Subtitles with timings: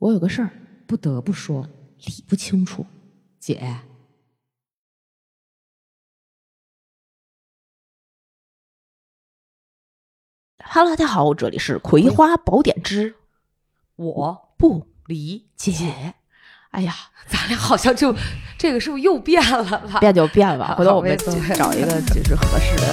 [0.00, 0.50] 我有个事儿
[0.86, 1.68] 不得不说，
[1.98, 2.86] 理不清楚。
[3.38, 3.76] 姐
[10.64, 13.14] ，Hello，大家好，这里是《葵花宝典之
[13.96, 15.84] 我不理解解，》。
[16.70, 16.94] 哎呀，
[17.26, 18.16] 咱俩好像就
[18.56, 20.00] 这个是不是又变了吧？
[20.00, 21.14] 变就变吧，回头我们
[21.54, 22.86] 找一个就是合适的。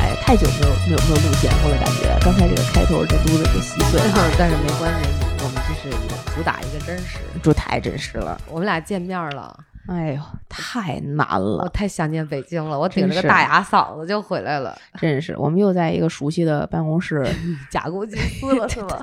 [0.00, 5.10] 哎，太久没有没有没有录节目了，感觉刚才这个开头这录的这稀碎啊，但是没关系，
[5.44, 7.18] 我们就是主打一个真实。
[7.42, 8.38] 这太真实了。
[8.50, 9.58] 我们俩见面了，
[9.88, 15.34] 哎呦，太难了我了，太想念北京了，我顶着个大牙嗓子就回来了，真是。
[15.38, 17.26] 我们又在一个熟悉的办公室
[17.70, 19.02] 假公济私了是吗？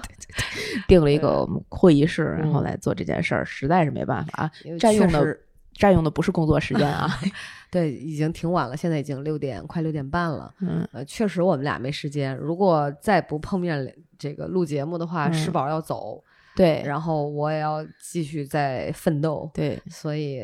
[0.88, 5.38] 定了一个会议室，然后嗯来做这件事儿，实在是没办法占用的
[5.74, 7.10] 占用的不是工作时间啊。
[7.72, 10.54] 对，已经挺晚了，现在已经六点快六点半了。
[10.60, 12.38] 嗯，呃，确实我们俩没时间。
[12.38, 16.24] 如果再不碰面这个录节目的话，嗯世宝要走，
[16.56, 20.44] 对，然后我也要继续再奋斗，对，所以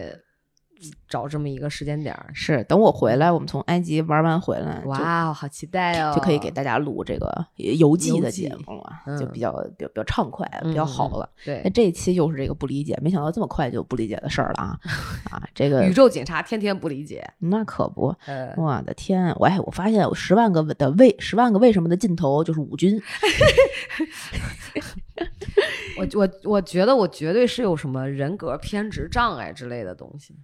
[1.10, 6.14] 找这么一个时间点儿，是等我回来，我们从埃及玩完回来，就哇，好期待哦！
[6.16, 11.30] 就可以给大家录这个游记的节目了，嗯就比较比较比较畅快，比较好了。
[11.44, 14.80] 对那，这一期又是这个不理解，没想到这么快就不理解的事儿了啊
[15.30, 15.44] 啊！
[15.54, 19.36] 这个宇宙警察天天不理解，那可不，呃，我的天！
[19.38, 22.98] 我哎，我发现有十万个的为十万个为什么的尽头就是五军，
[25.98, 30.36] 我我我觉得我绝对是有什么人格偏执障碍之类的东西。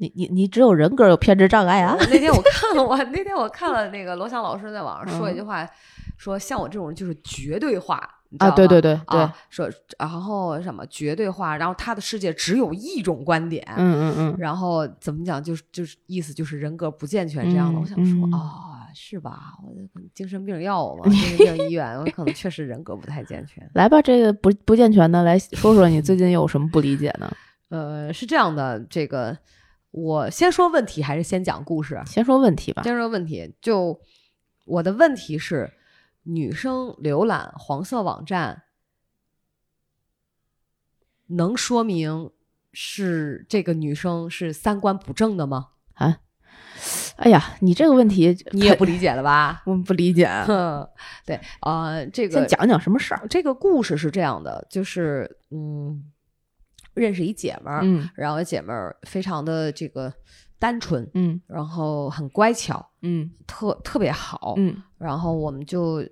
[0.00, 1.96] 你你你只有人格有偏执障碍啊！
[2.08, 5.68] 那天我 看了，我那天我看了那个罗翔老师在网上说一句嗯话，
[6.16, 7.96] 说像我这种人就是绝对化，
[8.38, 9.68] 啊，对对对对，啊，说
[9.98, 17.80] 然后什么绝对化，然后他的世界只有一种观点，嗯嗯嗯，然后怎么讲，就是就是意思就是人格不健全这样的。
[17.80, 19.54] 嗯我想说嗯啊、是吧？
[19.62, 23.70] 我可能精神病要我嘛， 精神病医院，我可能确实人格不太健全。
[23.74, 27.32] 来吧，这个不不健全的，来说说你最近有什么不理解呢？
[27.70, 29.38] 呃，是这样的，这个
[29.92, 32.02] 我先说问题还是先讲故事？
[32.06, 32.82] 先说问题吧。
[32.82, 34.00] 先说问题，就
[34.64, 35.70] 我的问题是，
[36.24, 38.64] 女生浏览黄色网站，
[41.28, 42.30] 能说明
[42.72, 45.68] 是这个女生是三观不正的吗？
[45.94, 46.20] 啊，
[47.18, 49.62] 哎呀，你这个问题 你也不理解了吧？
[49.66, 50.26] 我不理解。
[50.46, 50.88] 哼，
[51.26, 53.26] 对，呃，这个先讲讲什么事儿。
[53.28, 56.04] 这个故事是这样的，就是嗯，
[56.94, 60.12] 认识一姐们儿，嗯然后姐们儿非常的这个
[60.60, 66.04] 单纯，嗯然后很乖巧，嗯特特别好，嗯然后我们就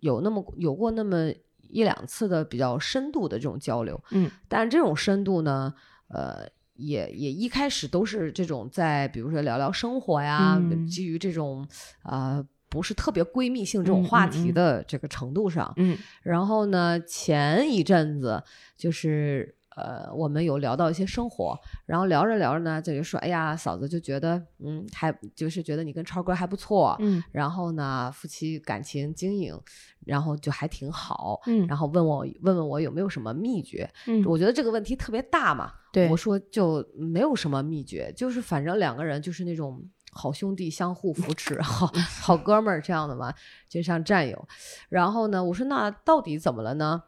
[0.00, 1.30] 有那么有过那么
[1.68, 5.74] 一两次的比较深度的这种交流，嗯，但是这种深度呢，
[6.08, 10.86] 呃，也也一开始都是这种在比如说聊聊生活呀，嗯。
[10.86, 11.66] 基于这种
[12.04, 15.98] 呃不是特别闺蜜性这嗯种话题的这个程度上，嗯。
[16.22, 18.42] 然后呢，前一阵子
[18.76, 21.56] 就是呃，我们有聊到一些生活，
[21.86, 29.58] 然后聊着聊着呢，这就说，哎呀，嫂子就觉得，嗯，还就是觉得你跟超哥还不错，嗯然后呢，夫妻感情经营，
[30.04, 41.86] 然后就还挺好，嗯然后问我问问我有没有什么秘诀，嗯，我觉得这个问题特别大嘛，对我说就没有什么秘诀，就是反正两个人就是那种好兄弟相互扶持，好
[42.20, 43.32] 好哥们儿这样的嘛，
[43.68, 44.48] 就像战友。
[44.88, 47.02] 然后呢，我说那到底怎么了呢？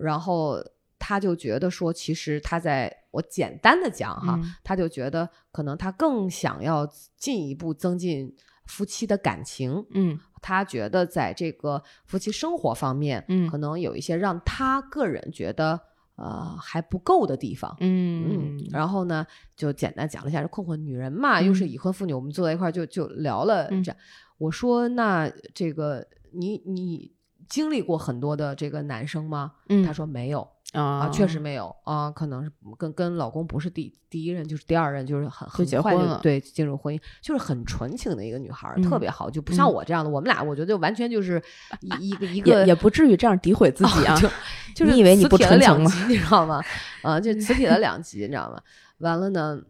[0.00, 0.56] 然后
[0.98, 4.54] 他就觉得说，其实他在我简单的讲哈，嗯。
[4.64, 8.34] 他就觉得可能他更想要进一步增进
[8.66, 10.18] 夫妻的感情，嗯。
[10.42, 13.48] 他觉得在这个夫妻生活方面，嗯。
[13.48, 15.80] 可能有一些让他个人觉得
[16.16, 17.76] 呃还不够的地方。
[17.80, 18.58] 嗯。
[18.70, 19.26] 然后呢，
[19.56, 23.82] 就简单讲了一下，这困惑女人嘛，又是嗯已婚妇女，我们坐在一块儿就就聊了嗯。
[23.82, 23.90] 这。
[23.90, 23.98] 样。
[24.38, 27.10] 我说，那这个你你
[27.48, 29.52] 经历过很多的这个男生吗？
[29.68, 40.10] 嗯他说没有啊啊，确实没有啊，可能是跟跟老公不是第第一任就是第二任，就是很就很快结婚对进入婚姻，就是很纯情的一个女孩儿，特嗯别好，就不像嗯我这样的。
[40.10, 41.42] 我们俩我觉得完全就是
[41.80, 44.14] 一一个一个也也不至于这样诋毁自己啊。
[44.20, 44.28] 就
[44.74, 46.60] 就是你以为你不纯情吗你知道吗？
[47.02, 48.60] 啊，就磁铁了两极，你知道吗？
[48.98, 49.60] 完了呢，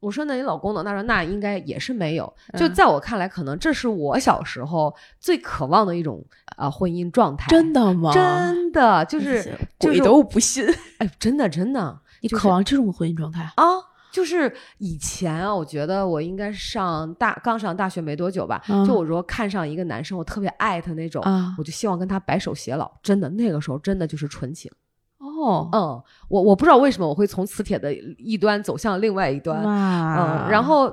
[0.00, 0.84] 我说那你老公呢？
[0.84, 2.32] 他说那应该也是没有。
[2.56, 6.24] 就嗯在我看来，可能这是我小时候最渴望的一种
[6.56, 7.46] 啊、婚姻状态。
[7.48, 8.12] 真的吗？
[8.12, 9.42] 真的就是
[9.78, 10.66] 就是鬼都不信。
[10.98, 13.42] 哎，真的真的，你渴望这种婚姻状态？
[13.56, 13.64] 啊。
[14.10, 18.60] 就是以前啊，我觉得我应该上大刚上大学没多久吧。
[18.68, 22.90] 嗯就我如果看上一个男生，我特别爱他那种，啊我就希望跟他白首偕老。
[23.02, 24.72] 真的，那个时候真的就是纯情。
[25.40, 30.88] 哦，嗯，我我不知道为什么我会从磁铁的一端走向另外一端，嗯，然后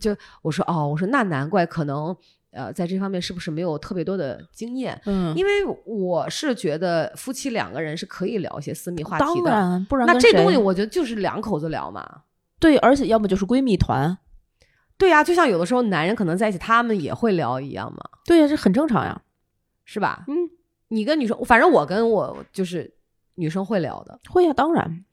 [0.00, 2.16] 就我说哦，我说那难怪可能
[2.50, 5.00] 呃，在这方面是不是没有特别多的经验？
[5.06, 5.50] 嗯，因为
[5.84, 9.50] 我是觉得夫妻两个人是可以聊一些私密话题的。
[9.50, 12.22] 当然，不然那这东西我觉得就是两口子聊嘛。
[12.60, 14.16] 对，而且要么就是闺蜜团，
[14.96, 19.20] 对呀、就像有的时候男人可能在一起，他们也会聊一样嘛，对呀，这很正常呀。
[19.86, 20.24] 是吧？
[20.28, 20.48] 嗯，
[20.88, 22.93] 你跟女生，反正我跟我就是
[23.34, 24.18] 女生会聊的。
[24.28, 25.04] 会呀，当然，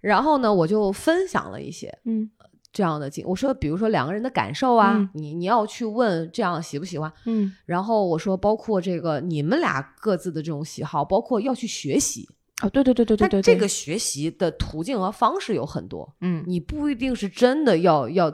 [0.00, 2.30] 然后呢，我就分享了一些嗯
[2.72, 7.12] 这样的经，我说，比如说两个人的感受啊，嗯你你要去问这样喜不喜欢。
[7.26, 12.28] 嗯然后我说，包括这个你们俩各自的这种喜好，包括要去学习。
[12.62, 18.30] 啊，对对对对对对，对这个学习的途径和方式有很多，嗯你不一定是真的要要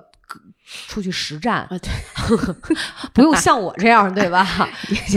[0.88, 1.90] 出去实战，啊，对，
[3.12, 4.46] 不用像我这样，对吧？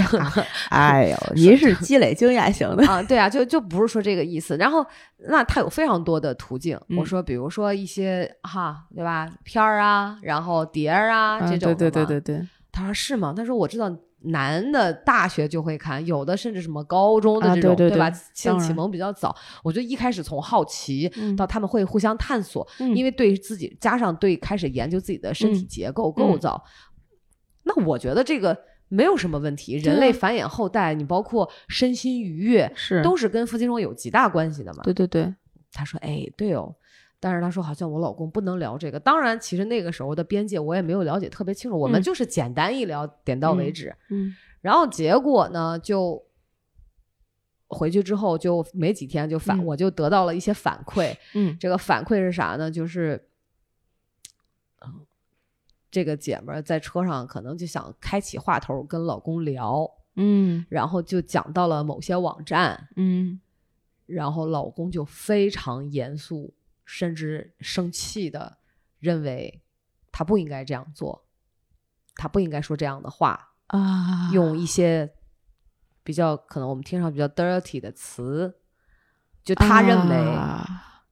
[0.70, 4.58] 哎呦，您是积累经验型的，啊，对啊，就就不是说这个意思。
[4.58, 4.86] 然后，
[5.30, 6.76] 那他有非常多的途径。
[6.98, 9.30] 我嗯说，比如说一些哈，对吧？
[9.44, 12.22] 片儿啊，然后碟儿啊，这种、对对对对。
[12.22, 13.34] 对，他说是吗？
[13.36, 13.90] 他说我知道
[14.26, 18.10] 男的大学就会看，有的甚至什么高中的啊这种，对对吧？
[18.10, 19.36] 对性启蒙比较早。
[19.64, 26.64] 我觉得一开始从好奇嗯到他们会互相探索，嗯因为对自己加上对开始研究自己的身体嗯结构、构造，
[27.64, 29.76] 那我觉得这个没有什么问题。
[29.78, 34.84] 人类啊繁衍后代，你包括身心愉悦，是都是跟夫妻中有极大关系的嘛。
[34.84, 35.34] 对对对，
[35.72, 36.76] 他说：“哎，对哦。”
[37.24, 39.00] 但是他说好像我老公不能聊这个。
[39.00, 43.96] 当然，其实那个时候的边界我也没有了解特别清楚，我们嗯就是简单一聊，点到为止。
[44.10, 46.22] 嗯然后结果呢，就
[47.68, 51.16] 回去之后就没几天就反，嗯我就得到了一些反馈。
[51.34, 52.70] 嗯这个反馈是啥呢？
[52.70, 53.26] 就是，
[54.86, 55.06] 嗯
[55.90, 63.40] 这个姐们儿在车上可能就想开启话头跟老公聊，嗯然后就讲到了某些网站，嗯
[64.06, 66.54] 然后老公就非常严肃，
[66.86, 68.58] 甚至生气的
[69.00, 69.62] 认为
[70.12, 71.26] 他不应该这样做，
[72.16, 75.14] 他不应该说这样的话，啊，用一些
[76.04, 78.60] 比较可能我们听上比较 dirty 的词，
[79.44, 81.04] 就他认为啊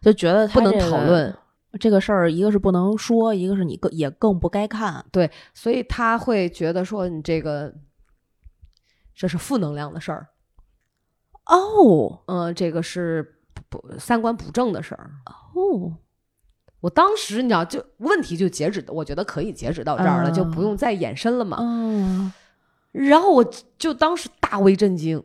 [0.00, 1.36] 就觉得他不能讨论。
[1.78, 5.04] 这个事儿，一个是不能说，一个是你更也更不该看。
[5.12, 7.74] 对，所以他会觉得说你这个
[9.14, 10.28] 这是负能量的事儿，
[11.44, 13.35] 哦嗯、这个是
[13.68, 15.10] 不不三观不正的事儿。
[15.54, 15.94] 哦，
[16.80, 21.56] 我当时你知道，就问题就截止，我觉得可以截止到这儿了，就不啊用再延伸了嘛。
[21.60, 22.32] 嗯。
[22.92, 23.44] 然后我
[23.76, 25.22] 就当时大为震惊，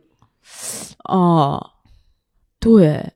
[1.04, 1.70] 哦，
[2.58, 3.14] 对，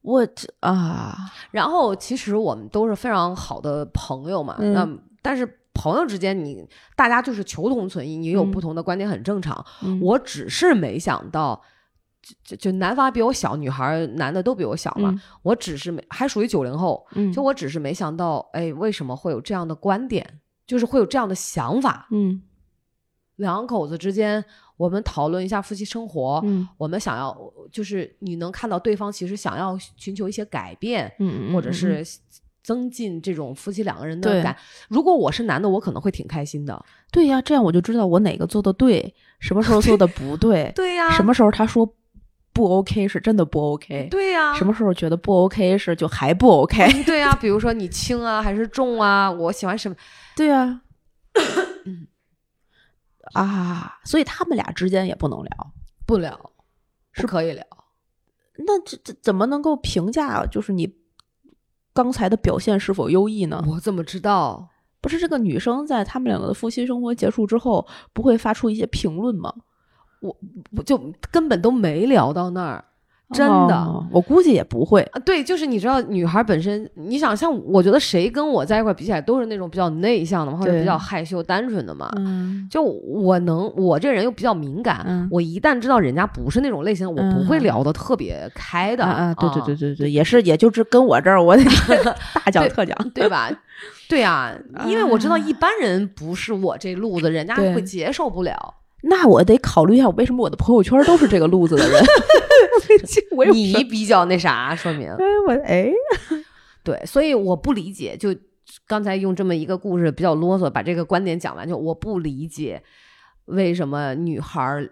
[0.00, 1.14] 我这啊，
[1.50, 4.72] 然后其实我们都是非常好的朋友嘛，嗯。
[4.72, 4.88] 那
[5.20, 6.66] 但是朋友之间你
[6.96, 8.50] 大家就是求同存异，你有嗯。
[8.50, 9.62] 不同的观点很正常。
[9.82, 10.00] 嗯。
[10.00, 11.60] 我只是没想到，
[12.44, 22.06] 就就就男方比我小，女孩儿男的都比我小嘛，嗯我只是没还属于九零后，嗯就我只是没想到，哎，为什么会有这样的观点，就是会有这样的想法？
[22.10, 22.42] 嗯
[23.36, 24.44] 两口子之间，
[24.76, 27.36] 我们讨论一下夫妻生活，嗯我们想要
[27.70, 32.04] 就是你能看到对方其实想要寻求一些改变，嗯，或者是
[32.64, 34.56] 增进这种夫妻两个人的感。
[34.88, 36.84] 如果我是男的，我可能会挺开心的。
[37.12, 41.88] 对呀，这样我就知道我哪个做的对，什么时候做的不对， 对呀、什么时候他说
[42.58, 49.94] 不 OK 是真的不 OK，对呀、什么时候觉得不 OK 是就还不 OK，对呀、比如说你轻啊 还是重啊，我喜欢什么？
[50.34, 50.80] 对呀、
[53.34, 55.72] 啊，所以他们俩之间也不能聊。
[56.04, 56.50] 不聊，
[57.12, 57.64] 是可以聊。
[58.66, 60.92] 那这这怎么能够评价就是你
[61.94, 63.64] 刚才的表现是否优异呢？
[63.68, 64.68] 我怎么知道？
[65.00, 69.54] 不是这个女生在他们两个的夫妻生活结束之后，不会发出一些评论吗？
[70.20, 70.36] 我
[70.76, 70.98] 我就
[71.30, 72.84] 根本都没聊到那儿，
[73.32, 73.74] 真的。
[73.74, 75.02] 哦我估计也不会。
[75.12, 82.10] 啊，对，就是你知道，女孩本身，你想像，我觉得谁跟我在一块儿比起来，都是那种比较内向的嘛，或者比较害羞、单纯的嘛。
[82.16, 91.62] 嗯就我能，我这人又比较敏感，嗯我一旦知道人家不是那种类型，我不会嗯聊的特别开的啊啊，对对对对对，也是，也就是跟我这儿，我得
[92.34, 92.96] 大讲特讲。
[93.10, 93.50] 对吧？
[94.08, 94.52] 对呀、
[94.88, 98.74] 因为我知道啊一般人不是我这路子，人家会接受不了。
[99.02, 102.02] 那我得考虑一下，我为什么我的朋友圈都是这个路子的人？
[103.52, 105.92] 你比较那啥，说明哎我哎，
[106.82, 108.34] 对，所以我不理解，就
[108.86, 112.82] 刚才用这么一个故事比较啰嗦，把这个观点讲完，就我不理解
[113.46, 114.90] 为什么女孩儿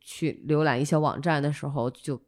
[0.00, 2.20] 去浏览一些网站的时候就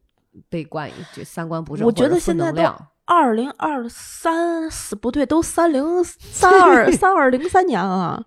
[0.48, 2.62] 被冠以这三观不正，我觉得现在都。
[3.06, 8.24] 二零二三四不对，都三零三二 三二零三年了！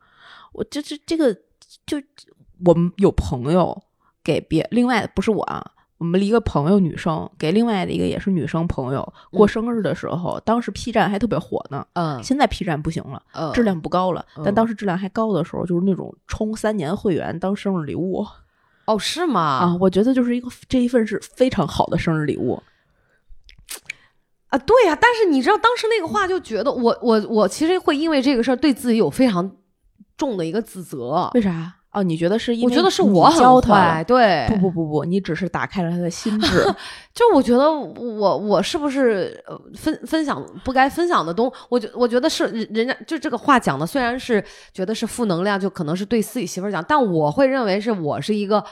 [0.52, 1.34] 我这这这个
[1.86, 1.98] 就
[2.66, 3.84] 我们有朋友
[4.24, 11.86] 给别另外不是我啊，我们一个朋友女生给另外的一个也是女生朋友过生日的时候，当时 P 站还特别火呢。
[11.94, 14.26] 嗯现在 P 站不行了，嗯，质量不高了。
[14.38, 18.26] 但嗯当时质量还高的时候，就是那种充三年会员当生日礼物
[18.86, 19.42] 哦是吗？
[19.42, 22.62] 啊，我觉得就是一个这一份是非常好的生日礼物。
[24.48, 29.50] 啊，对呀、但是你知道当时那个话，就觉得我我我其实会因为这个事儿对自己有非常
[30.16, 31.32] 重的一个自责。
[31.34, 31.74] 为啥？
[31.94, 36.66] 哦，你觉得是因为我觉得是我很教他坏，对，不不不不，你只是打开了他的心智。
[37.14, 48.64] 就我觉得我我是不是呃分分享不该分享的东，我觉我觉得是人人家就这个话讲的，虽然是觉得是负能量，就可能是对自己媳妇儿讲，但我会认为是我是一个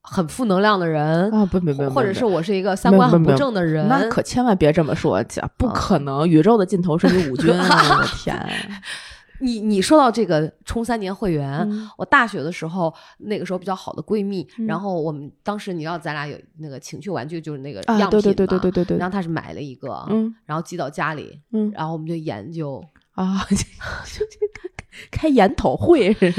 [0.00, 3.86] 很负能量的人，啊，不不不，或者是我是一个三观很不正的人。
[3.88, 7.96] 那可千万别这么说，讲不啊可能，宇宙的尽头是你五 军啊！
[7.96, 8.34] 我的天，
[9.40, 22.82] 你你说到这个充三年会员，嗯我大学的时候，那个时候比较好的闺蜜，嗯然后我们当时你知道咱俩有那个情趣玩具，就是那个啊，样品对对对对嘛对对对，然后她是买了一个，嗯然后寄到家里，嗯然后我们就研究。
[23.16, 23.46] 啊，
[25.10, 26.30] 开研讨会 对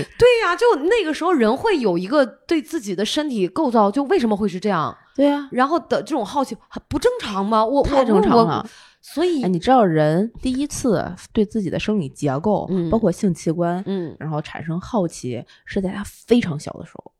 [0.44, 6.56] 呀、就那个时候人会有一个对自己的身体构造，就为什么会是这样，对呀，然后的这种好奇，
[6.88, 7.66] 不正常吗？
[7.66, 8.64] 我太正常了。
[9.14, 17.14] 所以哎，你知道人第一次对自己的生理结构，嗯包括性器官，嗯然后产生好奇，是在他非常小的时候，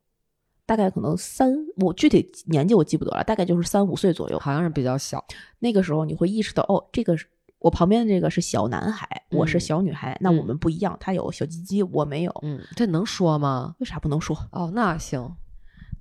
[0.66, 4.38] 大概可能三，我具体年纪我记不得了，大概就是三五岁左右。
[4.38, 5.24] 好像是比较小，
[5.60, 7.16] 那个时候你会意识到，哦，这个
[7.58, 13.74] 我旁边的这个是小男孩，我是嗯小女孩，那我嗯们不一样，他有小鸡鸡，我没有，嗯，这能说吗？
[13.78, 14.36] 为啥不能说？
[14.52, 15.34] 哦，那行，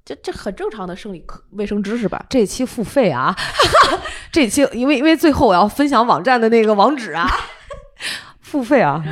[0.08, 2.26] 这这很正常的生理科卫生知识吧？
[2.30, 3.36] 这期付费啊，
[4.32, 7.28] 这期因为因为最后我要分享网站的那个网址啊，
[8.40, 9.04] 付费啊，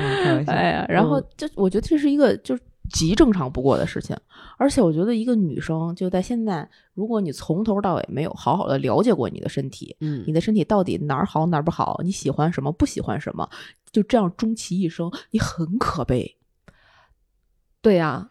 [0.48, 2.62] 哎呀，然后嗯这我觉得这是一个就是
[2.94, 4.16] 极正常不过的事情，
[4.58, 13.50] 而且我觉得一个女生就在现在，如果你从头到尾没有好好的了解过你的身体，嗯你的身体到底哪儿好哪儿不好，你喜欢什么不喜欢什么，
[13.92, 16.38] 就这样终其一生，你很可悲，
[17.82, 18.30] 对呀、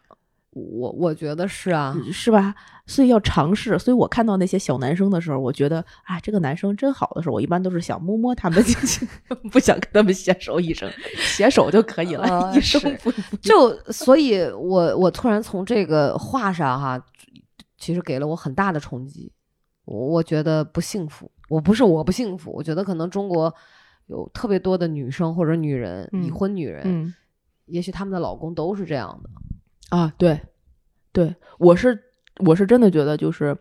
[0.55, 2.55] 我我觉得是啊，是吧？
[2.87, 3.77] 所以要尝试。
[3.77, 8.63] 所以我看到那些小男生的时候，我觉得啊，这个男生真好的时候，我一般都是想摸摸他们，
[9.51, 12.81] 不想跟他们携手一生，携手就可以了，啊一生
[13.41, 17.05] 就所以我我突然从这个话上哈，
[17.77, 19.29] 其实给了我很大的冲击，
[19.83, 23.53] 我我觉得不幸福，我不是我不幸福，我觉得可能中国
[24.07, 27.13] 有特别多的女生或者女人，已嗯婚女人，嗯。
[27.65, 29.29] 也许她们的老公都是这样的，
[29.89, 30.41] 啊，对，
[31.11, 32.03] 对，我是
[32.37, 33.57] 我是真的觉得，就是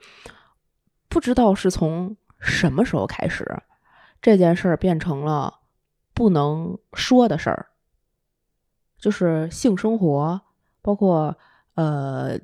[1.09, 3.47] 不知道是从什么时候开始，
[4.23, 5.61] 这件事儿变成了
[6.14, 7.66] 不能说的事儿，
[8.99, 10.40] 就是性生活，
[10.81, 11.37] 包括
[11.75, 12.38] 呃，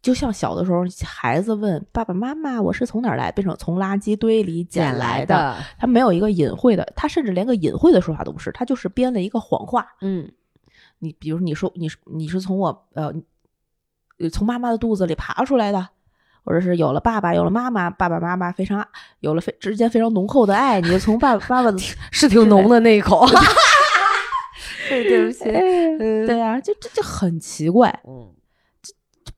[0.00, 9.86] 就像小的时候，孩子问爸爸妈妈我是从哪儿来，变成从垃圾堆里捡来的，的，他没有一个隐晦的，他甚至连个隐晦的说法都不是，他就是编了一个谎话。
[10.00, 10.30] 嗯
[11.00, 13.12] 你比如你说你是你是从我呃
[14.18, 15.88] 呃从妈妈的肚子里爬出来的，
[16.44, 18.86] 或者是有了爸爸有了妈妈，爸爸妈妈非常
[19.20, 21.76] 有了非之间非常浓厚的爱，你就从爸爸妈妈
[22.10, 23.26] 是挺浓的那一口，
[24.88, 28.34] 对对不起，哎对啊，就这就很奇怪，嗯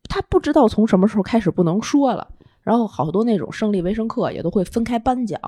[0.08, 2.26] 他不知道从什么时候开始不能说了，
[2.62, 5.38] 然后好多那种胜利卫生课也都会分开颁奖，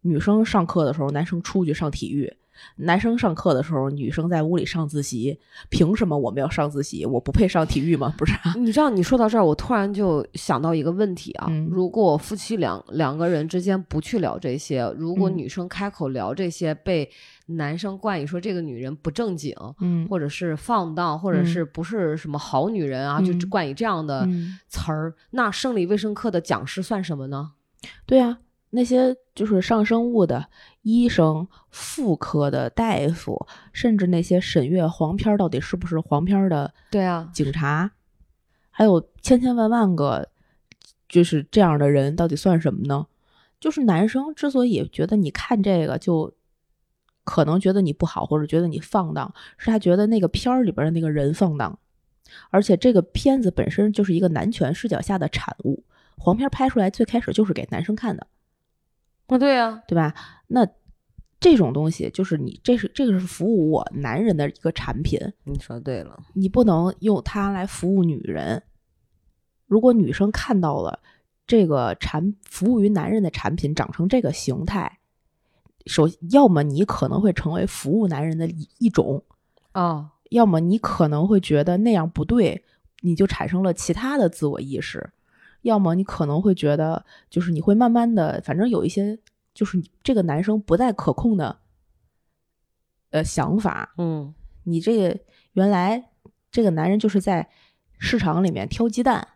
[0.00, 2.34] 女生上课的时候，男生出去上体育。
[2.76, 7.04] 男生上课的时候，女生在屋里上自习，凭什么我们要上自习？
[7.04, 8.14] 我不配上体育吗？
[8.16, 8.54] 不是啊？
[8.56, 17.08] 你知道，你说到这儿，我突然就想到一个问题啊，嗯如果夫妻两两个人之间不去聊这些，如果嗯女生开口聊这些，被
[17.46, 27.52] 男生冠以说这个女人不正经，嗯或者是放荡，或者嗯是不是什么好女人啊，就嗯冠以这样的嗯词儿，那生理卫生课的讲师算什么呢？
[28.06, 28.38] 对啊，
[28.70, 30.46] 那些就是上生物的
[30.84, 37.90] 医生、妇科的大夫，甚至那些审阅黄片儿到底是不是黄片儿的对啊，警察，
[38.70, 40.28] 还有千千万万个
[41.08, 43.06] 就是这样的人，到底算什么呢？
[43.58, 46.34] 就是男生之所以觉得你看这个就
[47.24, 51.78] 可能觉得你不好，或者觉得你放荡，是他觉得那个片儿里边的那个人放荡，
[52.50, 55.82] 而且这个片子本身就是一个男权视角下的产物。
[56.18, 58.26] 黄片拍出来最开始就是给男生看的，
[59.26, 60.14] 啊对啊，对吧？
[60.54, 60.64] 那
[61.40, 68.62] 这种东西就是你这是这个是服务我男人的一个产品，你说对了，你不能用它来服务女人。
[69.66, 71.00] 如果女生看到了
[71.44, 75.00] 这个产服务于男人的产品长成这个形态，
[75.86, 79.24] 首要么你可能会成为服务男人的一一种，
[79.72, 82.64] 哦，要么你可能会觉得那样不对，
[83.00, 85.10] 你就产生了其他的自我意识。
[85.62, 89.18] 要么你可能会觉得，就是你会慢慢的，反正有一些，
[89.54, 91.60] 就是你这个男生不再可控的，
[93.10, 93.94] 呃，想法。
[93.96, 94.34] 嗯
[94.64, 95.20] 你这个
[95.52, 96.10] 原来
[96.50, 97.48] 这个男人就是在
[97.98, 99.28] 市场里面挑鸡蛋，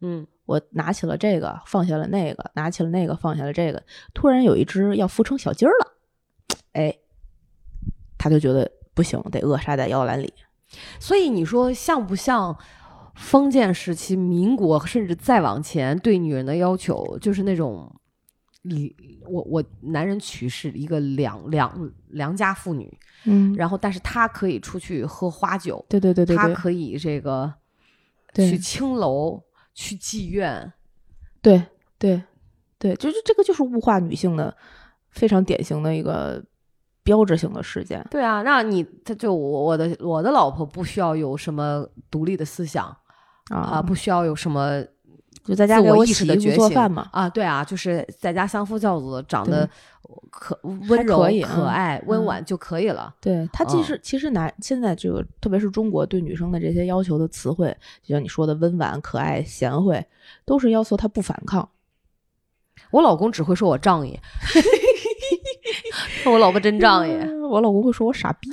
[0.00, 5.92] 嗯我拿起了这个，放下了那个，拿起了那个，放下了这个，突然有一只要孵成小鸡儿了，
[6.72, 6.96] 哎，
[8.18, 10.32] 他就觉得不行，得扼杀在摇篮里。
[10.98, 12.58] 所以你说像不像
[13.14, 17.99] 封建时期、民国，甚至再往前对女人的要求，就是那种，
[18.62, 18.94] 你
[19.26, 27.52] 我我男人娶是一个良良良家妇女，嗯然后但是他可以出去喝花酒，对对对对对他可以这个
[28.34, 30.72] 去青楼、去妓院，
[31.40, 31.62] 对
[31.98, 32.22] 对
[32.78, 34.54] 对，就是这个就是物化女性的
[35.10, 36.42] 非常典型的一个
[37.02, 38.06] 标志性的事件。
[38.10, 42.84] 对啊，那你他就我我的我的老婆不需要有什么独立的思想
[43.50, 44.84] 啊、啊，不需要有什么
[45.50, 47.08] 就在家给我意洗衣服识的觉醒做饭嘛。
[47.12, 49.68] 啊，对啊，就是在家相夫教子，长得
[50.30, 53.12] 可温柔、可以嗯可爱、温嗯婉就可以了。
[53.20, 60.06] 对他其嗯实、其实男现在这个特别是中国对女生的这些要求的词汇，就像你说的温婉、可爱、贤惠，
[60.44, 61.68] 都是要求他不反抗。
[62.92, 64.18] 我老公只会说我仗义，
[66.26, 67.12] 我老婆真仗义。
[67.12, 68.48] 嗯 我老公会说我傻逼。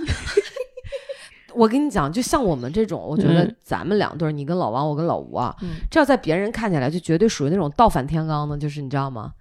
[1.58, 9.34] 我跟你讲，就像我们这种，我觉得嗯咱们两对儿，你跟老王，我跟老吴啊，嗯这要在别人看起来就绝对属于那种倒反天罡的，就是你知道吗？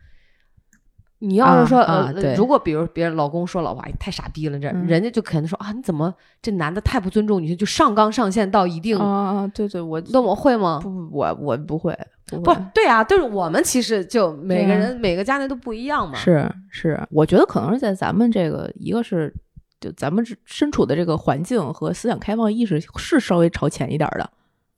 [1.18, 10.78] 你要啊是说、呃，啊对如果比如别人老公说老婆哎太傻逼了，这、嗯人家就肯定说啊，你怎么这男的太不尊重女性，就上纲上线到一定，啊啊，对对，我那我会吗？
[10.82, 12.54] 不我我不会不。
[12.74, 16.16] 对啊，就是我们其实就每个人、每个家庭都不一样嘛。
[16.16, 19.34] 是是，我觉得可能是在咱们这个，一个是
[19.80, 24.30] 就咱们这身处的这个环境和思想开放意识是稍微朝前一点儿的，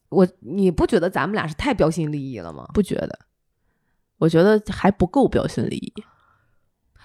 [0.08, 2.68] 我你不觉得咱们俩是太标新立异了吗？
[2.74, 3.18] 不觉得？
[4.18, 5.92] 我觉得还不够标新立异。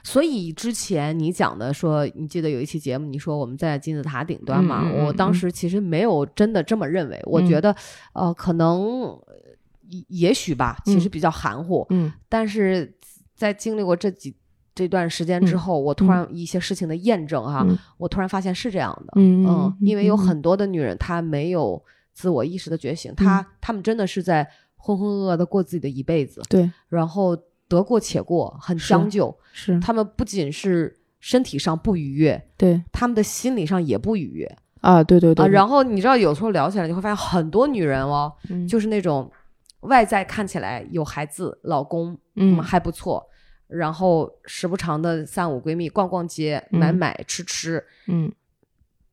[0.05, 4.81] 所以之前你讲的说，你记得有一期节目，你说我们在金字塔顶端嘛？
[4.83, 7.73] 嗯嗯嗯我当时其实没有真的这么认为，我觉得，
[8.13, 9.17] 呃，可能
[10.09, 12.97] 也许吧，其实比较含糊，嗯但是
[13.35, 14.35] 在经历过这几
[14.75, 21.81] 这段时间之后，我突然一些事情的验证哈，嗯我突然发现是这样的，嗯嗯，因为有嗯很多的女人她没有
[22.13, 29.35] 自我意识的觉醒，她她们真的是在浑浑噩噩的过自己的一辈子，对然后得过且过，很将就。
[29.51, 35.47] 是她们不仅是身体上不愉悦，对他们的心理上也不愉悦啊对对对啊。
[35.47, 39.31] 然后你知道，有时候聊起来，你会发现很多女人哦，嗯就是那种
[39.81, 43.25] 外在看起来有孩子、老公，嗯还不错，
[43.73, 46.79] 然后时不常的三五闺蜜逛逛街、嗯。
[46.79, 48.31] 买买吃吃，嗯。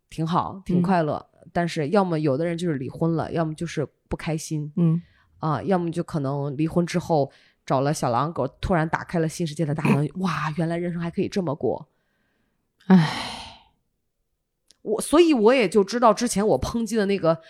[0.08, 0.82] 挺好，挺嗯。
[0.82, 1.24] 快乐。
[1.52, 5.00] 但是要么有的人就是离婚了，要么就是不开心嗯。
[5.38, 7.32] 啊，要么就可能离婚之后
[7.64, 11.88] 找了小狼狗，突然打开了新世界的大门，哇，原来人生还可以这么过。
[12.86, 13.36] 唉。
[14.82, 17.40] 我所以我也就知道之前我抨击的那个呃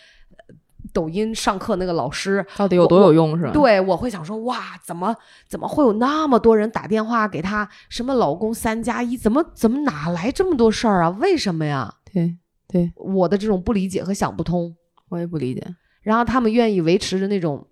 [0.92, 3.52] 抖音上课那个老师，到底有多有用是吧？
[3.52, 5.14] 对我会想说哇，怎么
[5.48, 11.10] 怎么会有那么多人打电话给他什么老公三加一，怎么怎么哪来这么多事儿啊？
[11.20, 11.94] 为什么呀？
[12.12, 12.36] 对
[12.68, 14.76] 对，我的这种不理解和想不通，
[15.08, 15.74] 我也不理解。
[16.02, 17.66] 然后他们愿意维持着那种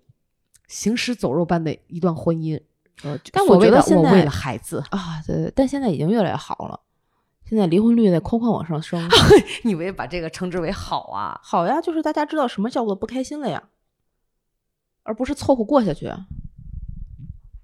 [0.67, 2.59] 行尸走肉般的一段婚姻，
[3.03, 6.79] 呃，但我觉得现在我为了孩子，啊，对对，但现在已经越来越好了，
[7.49, 9.01] 现在离婚率在哐哐往上升。
[9.65, 11.39] 你以为把这个称之为好啊？
[11.43, 13.69] 好呀，就是大家知道什么叫做不开心了呀，
[15.01, 16.07] 而不是凑合过下去。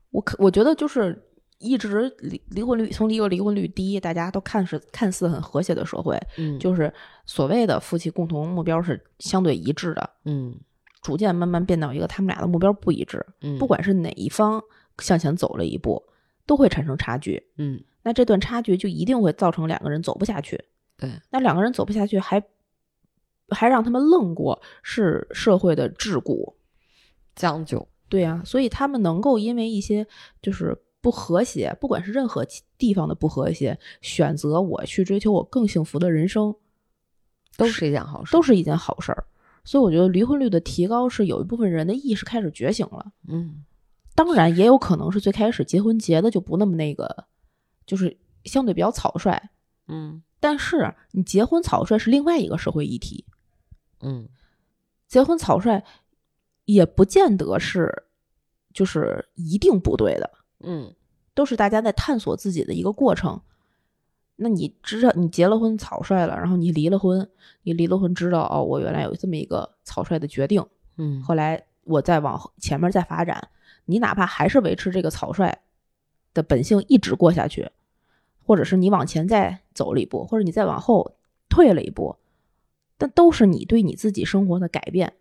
[0.10, 6.92] 我可我觉得就是一直离离婚率从一个离婚率低，大家都看似看似很和谐的社会，嗯就是
[7.28, 10.56] 所谓的夫妻共同目标是相对一致的，嗯
[11.04, 14.60] 逐渐慢慢变到一个他们俩的目标不一致，嗯，不管是哪一方
[14.98, 16.02] 向前走了一步，
[16.48, 17.46] 都会产生差距。
[17.58, 20.64] 嗯那这段差距就一定会造成两个人走不下去。
[20.96, 22.40] 对，那两个人走不下去还，
[23.50, 26.54] 还让他们愣过，是社会的桎梏。
[27.36, 30.06] 将就，对呀、所以他们能够因为一些
[30.40, 32.46] 就是不和谐，不管是任何
[32.78, 36.56] 地方的不和谐，选择我去追求我更幸福的人生，
[37.58, 39.26] 都是一件好事，都是一件好事儿。
[39.64, 43.12] 所以我觉得离婚率的提高是有一部分人的意识开始觉醒了。
[43.28, 43.66] 嗯
[44.14, 47.26] 当然，也有可能是最开始结婚结的就不那么那个，
[47.86, 49.50] 就是相对比较草率。
[49.88, 53.26] 嗯但是你结婚草率是另外一个社会议题，
[54.02, 54.28] 嗯
[55.08, 55.84] 结婚草率
[56.66, 58.04] 也不见得是
[58.74, 60.94] 就是一定不对的，嗯
[61.34, 63.42] 都是大家在探索自己的一个过程。
[64.36, 67.28] 那你知道你结了婚草率了，然后你离了婚，
[67.64, 70.64] 你离了婚知道哦，我原来有这么一个草率的决定，
[70.98, 73.50] 嗯后来我再往前面再发展，
[73.86, 75.58] 你哪怕还是维持这个草率
[76.34, 77.70] 的本性一直过下去，
[78.46, 81.16] 或者是你往前再走了一步，或者你再往后
[81.50, 82.16] 退了一步，
[82.98, 85.14] 但都是你对你自己生活的改变。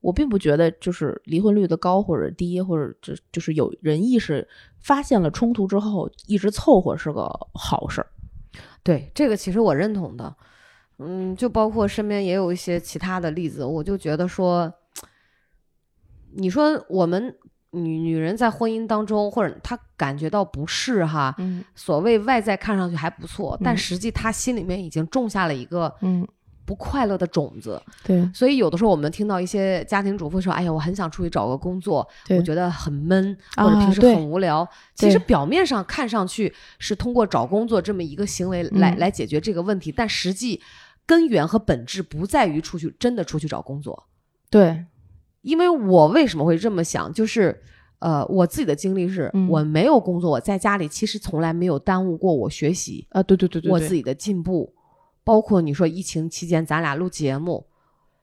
[0.00, 4.46] 我并不觉得就是离婚率的高或者低，或者就就是有人意识
[4.78, 7.22] 发现了冲突之后一直凑合是个
[7.54, 8.08] 好事儿。
[8.82, 10.36] 对这个，其实我认同的。
[10.98, 14.72] 嗯，就包括身边也有一些其他的例子，我就觉得说，
[16.36, 17.36] 你说我们
[17.76, 26.26] 女女人在婚姻当中，或者她感觉到不适哈，嗯所谓外在看上去还不错，但嗯实际她心里面已经种下了一个嗯，
[26.64, 27.80] 不快乐的种子。
[28.02, 40.60] 对所以有的时候我们听到一些家庭主妇说：“哎呀，我很想出去找个工作，我觉得很闷，啊或者平时很无聊。”其实表面上看上去是通过找工作这么一个行为来、嗯来解决这个问题，但实际
[41.04, 44.04] 根源和本质不在于出去真的出去找工作。
[44.50, 44.84] 对，
[45.46, 47.62] 因为我为什么会这么想，就是。
[47.98, 54.70] 呃，我自己的经历是、嗯我没有工作，我在家里其实从来没有耽误过我学习，啊，对对对对，对我自己的进步，
[55.24, 57.66] 包括你说疫情期间咱俩录节目，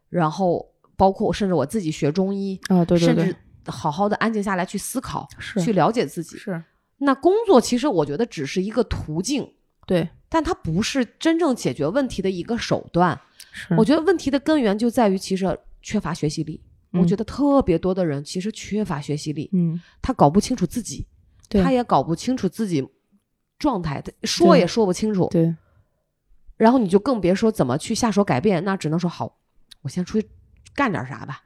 [0.10, 0.64] 然后
[0.96, 6.38] 包括甚至我自己学中医，啊，对对对甚至，好好的安静下来去思考，是去了解自己。
[6.38, 6.64] 是，
[7.00, 9.54] 那工作其实我觉得只是一个途径，
[9.88, 13.20] 对，但它不是真正解决问题的一个手段。
[13.52, 16.62] 是，我觉得问题的根源就在于其实缺乏学习力。
[16.94, 21.06] 我嗯觉得特别多的人其实缺乏学习力，嗯，他搞不清楚自己，
[21.50, 22.88] 他也搞不清楚自己
[23.60, 25.28] 状态，他说也说不清楚。
[25.32, 25.56] 对，
[26.58, 29.38] 然后你就更别说怎么去下手改变，那只能说好，
[29.82, 30.30] 我先出去
[30.76, 31.44] 干点啥吧。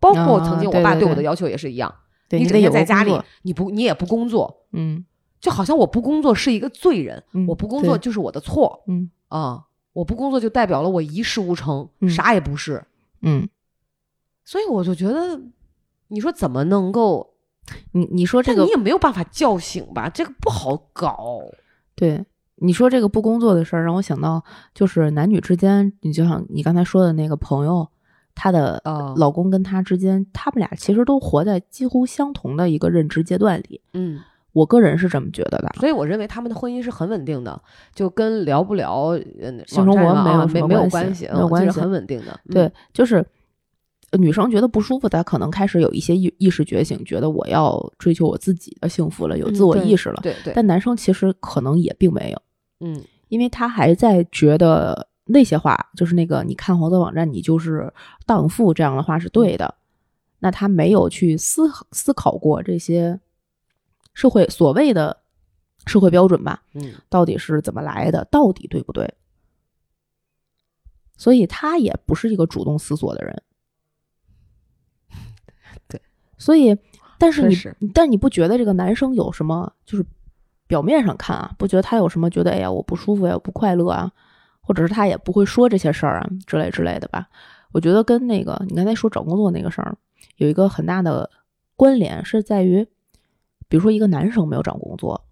[0.00, 1.92] 包括曾经我爸啊对我的要求也是一样，
[2.28, 5.04] 对，你整得有个天在家里，你不你也不工作，嗯
[5.40, 12.82] 就好像我不工作是一个罪人，嗯我不工作就是我的错嗯啊、我不工作就代表了我一事无成，嗯啥也不是。
[13.20, 13.48] 嗯，
[14.48, 15.38] 所以我就觉得，
[16.06, 17.34] 你说怎么能够？
[17.92, 20.08] 你你说这个你也没有办法叫醒吧？
[20.08, 21.38] 这个不好搞。
[21.94, 24.42] 对，你说这个不工作的事儿，让我想到
[24.74, 27.86] 就是男女之间，你就像你刚才说的那个朋友，
[28.34, 33.82] 她的哦老公跟她之间，他们俩其实都活在几乎相同的一个认知阶段里。
[33.92, 34.18] 嗯，
[34.54, 35.68] 我个人是这么觉得的。
[35.78, 37.60] 所以我认为他们的婚姻是很稳定的，
[37.94, 39.10] 就跟聊不聊
[39.42, 42.32] 嗯性生活没有没没有关系没有关系很稳定的。
[42.46, 43.26] 嗯对，就是呃
[44.12, 50.20] 女生觉得不舒服，她可能开始有一些意意识觉醒，觉得我要追求我自己的幸福了，有嗯自我意识了。
[50.22, 52.42] 对对，但男生其实可能也并没有，
[52.80, 57.92] 嗯因为他还在觉得那些话，就是那个你看黄色网站，你就是
[58.24, 59.74] 荡妇这样的话是对的。
[60.38, 63.20] 那他没有去思思考过这些
[64.14, 65.18] 社会所谓的
[65.84, 69.12] 社会标准吧，嗯到底是怎么来的，到底对不对？
[71.16, 73.42] 所以他也不是一个主动思索的人。
[76.38, 76.76] 对，所以，
[77.18, 79.72] 但是你但你不觉得这个男生有什么？
[79.84, 80.04] 就是
[80.66, 84.12] 表面上看啊，不觉得他有什么觉得哎呀我不舒服呀，我不快乐啊，
[84.60, 87.28] 或者是他也不会说这些事儿啊之类之类的吧？
[87.72, 89.96] 我觉得跟那个你刚才说找工作那个事儿
[90.36, 91.30] 有一个很大的
[91.76, 92.86] 关联，是在于，
[93.68, 95.24] 比如说一个男生没有找工作，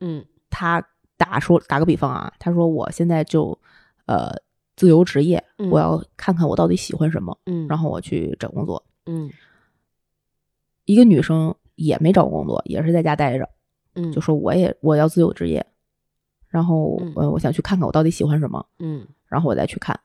[0.00, 0.84] 嗯他
[1.16, 3.58] 打说打个比方啊，他说我现在就
[4.06, 4.32] 呃
[4.76, 8.84] 自由职业，嗯我要看看我到底喜欢什么，嗯，然后我去找工作。
[9.06, 9.30] 嗯
[10.84, 13.48] 一个女生也没找工作，也是在家待着，
[13.94, 15.64] 嗯就说我也我要自由职业，
[16.48, 19.98] 然后嗯呃我想去看看我到底喜欢什么，嗯然后我再去看。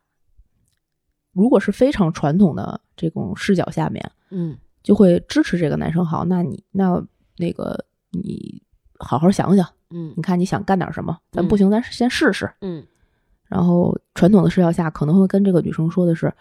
[1.31, 6.05] 如果是非常传统的这种视角下面，嗯就会支持这个男生。
[6.05, 7.01] 好，那你那
[7.37, 8.61] 那个你
[8.99, 11.17] 好好想想，嗯你看你想干点什么？
[11.31, 12.51] 咱嗯不行，咱先试试。
[12.61, 12.85] 嗯
[13.47, 16.31] 然后传统的视角下，可能会跟这个女生说的是：“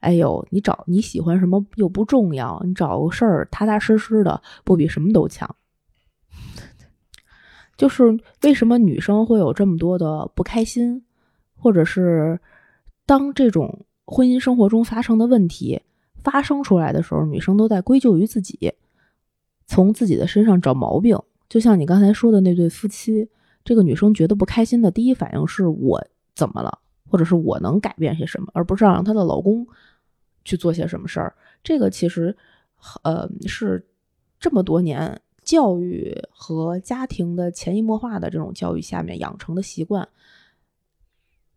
[0.00, 5.54] 哎呦，你找你喜欢什么又不重要，你找个事儿踏踏实实的，不比什么都强。”
[7.76, 11.04] 就是为什么女生会有这么多的不开心，
[11.56, 12.40] 或者是
[13.06, 15.80] 当这种婚姻生活中发生的问题
[16.24, 18.72] 发生出来的时候，女生都在归咎于自己，
[19.66, 21.16] 从自己的身上找毛病。
[21.48, 23.28] 就像你刚才说的那对夫妻，
[23.64, 29.66] 这个女生觉得不开心的第一反应是我怎么了，或者是我能改变些什么，而不是让她的老公
[30.44, 31.34] 去做些什么事儿。
[31.62, 32.36] 这个其实，
[33.02, 33.86] 呃，是
[34.38, 40.08] 这么多年教育和家庭的潜移默化的这种教育下面养成的习惯。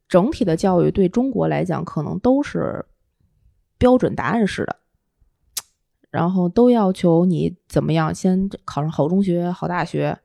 [0.08, 2.86] 整体的教育对中国来讲，可能都是
[3.78, 4.76] 标准答案式的，
[6.10, 10.20] 然后都要求你怎么样，先考上好中学、好大学，然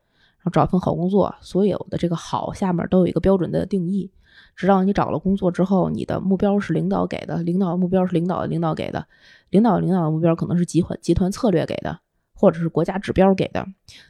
[0.45, 4.11] 后找份好工作，所有的这个好下面都有一个标准的定义。
[4.57, 9.07] 直到你找了工作之后，你的目标是领导给的，领导的目标是领导的领导给的，
[9.51, 12.01] 领导领导的目标可能是集团集团策略给的，
[12.35, 13.67] 或者是国家指标给的。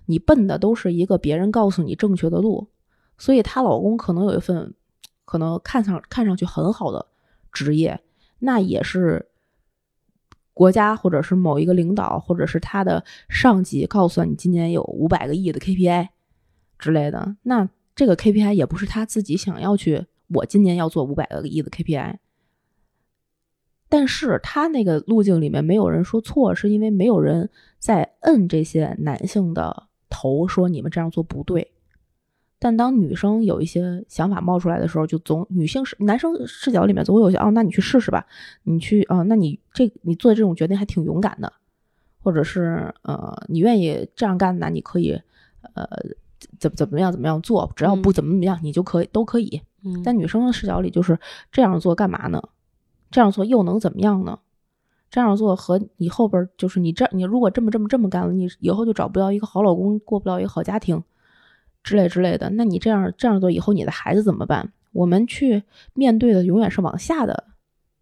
[0.06, 2.68] 你奔的都是一个别人告诉你正确的路，
[3.18, 4.72] 所以她老公可能有一份
[5.24, 7.06] 可能看上看上去很好的
[7.50, 8.00] 职业，
[8.38, 9.26] 那也是
[10.54, 16.08] 国家或者是某一个领导或者是他的上级告诉你今年有五百个亿的 KPI
[16.78, 20.06] 之类的，那这个 KPI 也不是他自己想要去。
[20.28, 22.16] 我今年要做五百个亿的 KPI，
[23.88, 31.72] 但是他那个路径里面没有人说错，是因为没有人在摁这些男性的头，说你们这样做不对。
[32.58, 38.26] 但当女生有一些想法冒出来的时候，就总女性视男生视角里面总会有些哦，那你去试试吧，
[38.62, 41.52] 你去哦，那你这你做这种决定还挺勇敢的，
[42.22, 45.20] 或者是呃，你愿意这样干，那你可以
[45.74, 45.86] 呃
[46.58, 49.60] 怎怎么样怎么样做，只要不怎么怎么样，你就可以都可以。
[50.04, 51.18] 在女生的视角里，就是
[51.52, 52.42] 这样做干嘛呢？
[53.10, 54.38] 这样做又能怎么样呢？
[55.08, 61.02] 这样做和你后边就是你这你如果这么这么这么干了，你以后就找不到一个好老公，过不了一个好家庭，
[61.84, 62.50] 之类之类的。
[62.50, 64.72] 那你这样这样做以后，你的孩子怎么办？
[64.92, 65.62] 我们去
[65.94, 67.44] 面对的永远是往下的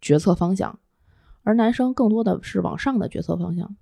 [0.01, 0.79] 决策方向，
[1.43, 3.75] 而男生更多的是往上的决策方向。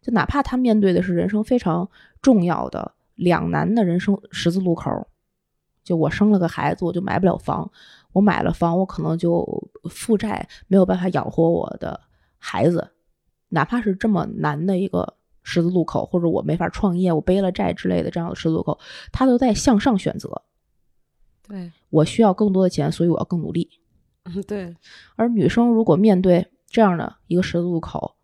[0.00, 1.90] 就哪怕他面对的是人生非常
[2.22, 5.08] 重要的两难的人生十字路口。
[5.82, 7.70] 就我生了个孩子，我就买不了房；
[8.12, 12.00] 我买了房，我可能就负债，没有办法养活我的
[12.38, 12.90] 孩子。
[13.50, 18.76] 哪怕是这么难的一个十字路口，或者我没法创业，我背了债之类的这样的十字路口，
[19.12, 20.42] 他都在向上选择。
[21.46, 23.70] 对我需要更多的钱，所以我要更努力。
[24.24, 24.74] 嗯，对。
[25.14, 28.16] 而女生如果面对这样的一个十字路口，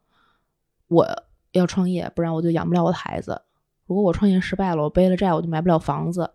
[0.89, 1.07] 我
[1.53, 3.43] 要创业，不然我就养不了我的孩子。
[3.87, 6.31] 如果我创业失败了，我背了债，我就买不了房子。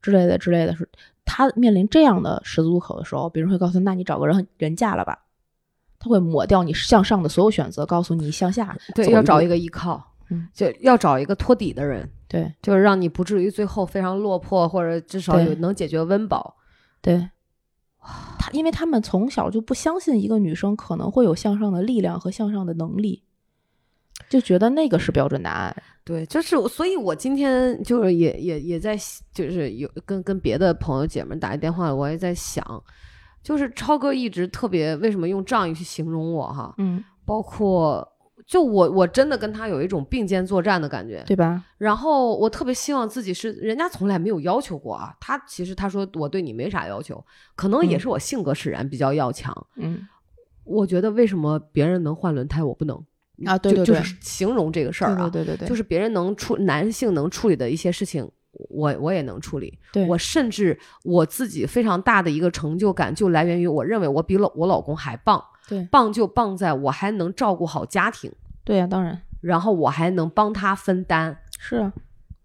[0.00, 0.88] 之类的之类的是，
[1.24, 5.24] 他面临这样的十字路口的时候，别人会告诉那你找个人人嫁了吧。
[5.98, 8.76] 他会抹掉你向上的所有选择，告诉你向下。
[8.94, 12.08] 对，要找一个依靠，嗯，就要找一个托底的人。
[12.28, 16.56] 对，就是让你不至于最后非常落魄，或者至少有能解决温饱。
[17.00, 17.28] 对，
[18.38, 23.24] 他因为他们从小就不相信一个女生可能会有向上的力量和向上的能力。
[24.28, 28.96] 就觉得那个是标准答案，对，就是所以，我今天就是也也也在，
[29.32, 32.62] 就是有跟跟别的朋友姐们打一电话，我也在想，
[33.42, 38.06] 就是超哥一直特别为什么用仗义去形容我哈，嗯，包括
[38.46, 41.64] 就我我真的跟他有一种并肩作战的感觉，对吧？
[41.78, 47.24] 然后我特别希望自己是，人家从来没有要求过啊，他其实他说我对你没啥要求，
[47.56, 50.06] 可能也是我性格使然，比较要强，嗯，
[50.64, 53.02] 我觉得为什么别人能换轮胎，我不能？
[53.46, 58.28] 啊，对对对，就是形容这个事儿啊，对对对，就是别人能处男性能处理的一些事情，
[58.68, 59.78] 我我也能处理。
[59.92, 65.42] 对我甚至我自己非常大的一个成就感，就来源于我认为我比老我老公还棒。
[65.68, 68.32] 对，棒就棒在我还能照顾好家庭。
[68.64, 69.20] 对呀，当然。
[69.40, 71.92] 然后我还能帮他分担，是啊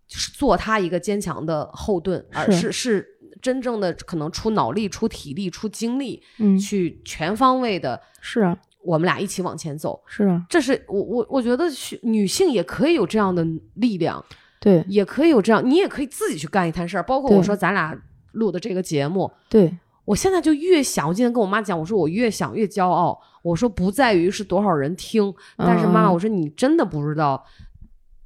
[0.07, 3.07] 是，做他一个坚强的后盾，而是是
[3.41, 7.99] 真正的可能出脑力、出体力、出精力，嗯，去全方位的。
[8.21, 8.55] 是啊。
[8.83, 11.65] 我们俩一起往前走，是啊，这是我我我觉得
[12.01, 14.23] 女性也可以有这样的力量，
[14.59, 17.03] 对，也可以有这样，你也可以自己去干一摊事儿。
[17.03, 17.97] 包括我说咱俩
[18.33, 27.43] 录的这个节目，对我现在就越想，我今天跟我妈讲，我说我越想越骄傲，我说不在于是多少人听，但是妈妈，我说你真的不知道。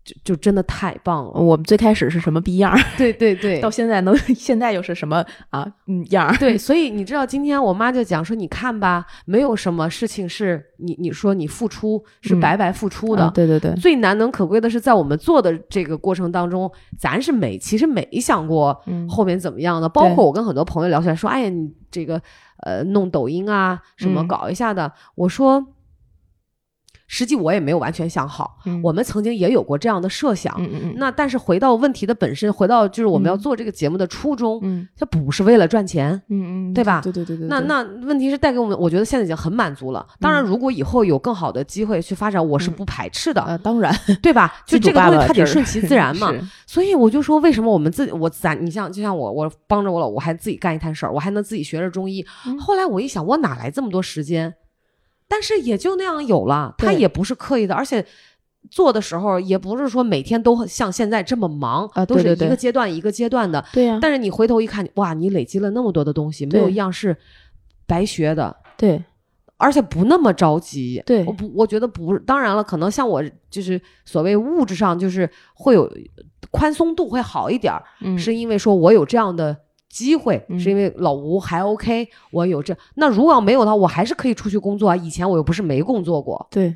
[0.08, 1.32] 就就真的太棒了！
[1.34, 2.74] 我们最开始是什么逼样？
[2.98, 5.68] 对对对，到现在能 现在又是什么啊？
[5.88, 6.34] 嗯样？
[6.38, 13.30] 对，所以你知道，今天我妈就讲说，你看吧，没有什么事情是你你说你付出是白白付出的。
[13.32, 19.90] 对对对，最难能可贵的是在我们做的这个过程当中，咱是没其实没想过后面怎么样的。
[19.90, 22.22] 包括我跟很多朋友聊起来说，哎呀，你这个
[22.64, 25.66] 呃弄抖音啊什么搞一下的，我说。
[27.08, 30.54] 实际我也没有完全想好，我们曾经也有过这样的设想。
[30.96, 37.00] 那但是回到问题的本身，回到就是我们要做这个节目的初衷，嗯，它不是为了赚钱，嗯嗯，对吧？
[37.02, 37.48] 对对对对。
[37.48, 40.06] 那那问题是带给我们，我觉得现在已经很满足了。
[40.20, 43.42] 当然，如果以后有更好的机会去发展，我是不排斥的。
[43.44, 44.54] 呃，当然，对吧？
[44.66, 46.34] 就这个东西，它得顺其自然 嘛。
[46.66, 52.26] 所以我就说，为什么我们自己，我咱你像就像我，我帮着我老，我还自己干一摊事儿，我还能自己学着中医。
[52.60, 54.54] 后来我一想，我哪来这么多时间？
[55.28, 58.06] 但是也就那样有了，他也不是刻意的，而且
[58.70, 63.64] 做的时候也不是说每天都像现在这么忙啊，都是一个阶段一个阶段的。
[63.74, 64.00] 对呀。
[64.02, 67.16] 但是你回头一看，哇，你累积了那么多的东西，没有一样是
[67.86, 68.56] 白学的。
[68.78, 69.04] 对。
[69.60, 71.02] 而且不那么着急。
[71.04, 75.92] 对我不，我觉得不，当然了，可能像我就是所谓物质上就是会有
[76.52, 77.74] 宽松度会好一点
[78.18, 79.58] 是因为说我有这样的
[79.98, 82.76] 机会，嗯是因为老吴还 OK，我有这。
[82.96, 84.96] 那如果要没有的话，我还是可以出去工作啊。
[84.96, 86.76] 以前我又不是没工作过对，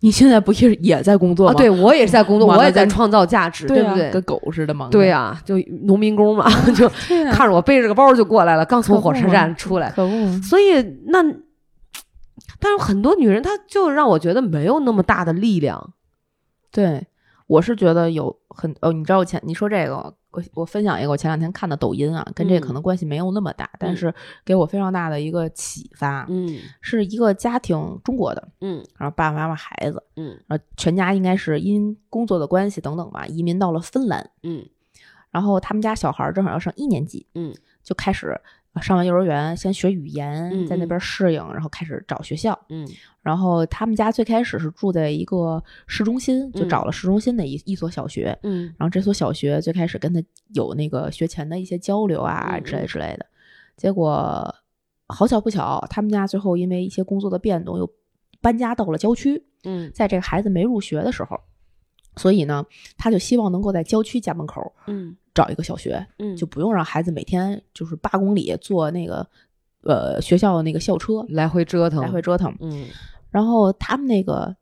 [0.00, 1.52] 你现在不也也在工作吗？
[1.52, 4.10] 啊，对我也是在工作，我也在创造价值，对啊不对？
[4.10, 4.90] 跟狗似的忙。
[4.90, 6.88] 对呀、就农民工嘛， 就
[7.32, 11.22] 看着我背着个包就过来了，刚从火车站出来，可恶，所以那，
[12.58, 15.92] 但是很多女人她就让我觉得没有那么大的力量。
[16.70, 17.06] 对，
[17.48, 19.94] 我是觉得有很哦，你知道我前你说这个，
[20.30, 22.74] 我我分享一个我前两天看的抖音啊，跟这个可嗯。
[22.74, 23.96] 能关系没有那么大，但嗯。
[23.96, 26.58] 是给我非常大的一个启发，嗯。
[26.80, 28.84] 是一个家庭中国的，嗯。
[28.98, 30.38] 然后爸爸妈妈孩子，嗯。
[30.46, 34.64] 然后全家应该是因工作的关系等等吧，移民到了芬兰，嗯。
[35.30, 37.54] 然后他们家小孩儿正好要上一年级，嗯。
[37.82, 38.40] 就开始呃
[38.80, 42.58] 上完幼儿园，先学语言，在那边适应，然后开始找学校。
[42.68, 42.86] 嗯
[43.22, 48.36] 然后他们家最开始是住在一个市中心，就嗯找了市中心的一一所小学。
[48.42, 50.22] 嗯然后这所小学最开始跟他
[50.54, 53.26] 有那个学前的一些交流啊嗯之类之类的，
[53.76, 54.54] 结果
[55.08, 57.90] 好巧不巧，他们家最后因为一些工作的变动又
[58.40, 59.44] 搬家到了郊区。
[59.64, 61.38] 嗯在这个孩子没入学的时候，
[62.18, 62.64] 所以呢，
[62.96, 65.16] 他就希望能够在郊区家门口嗯。
[65.34, 69.24] 找一个小学，嗯，就不用让孩子每天就是八公里坐那个
[69.84, 72.52] 呃学校的那个校车来回折腾，来回折腾。
[72.58, 72.86] 嗯。
[73.30, 74.56] 然后他们那个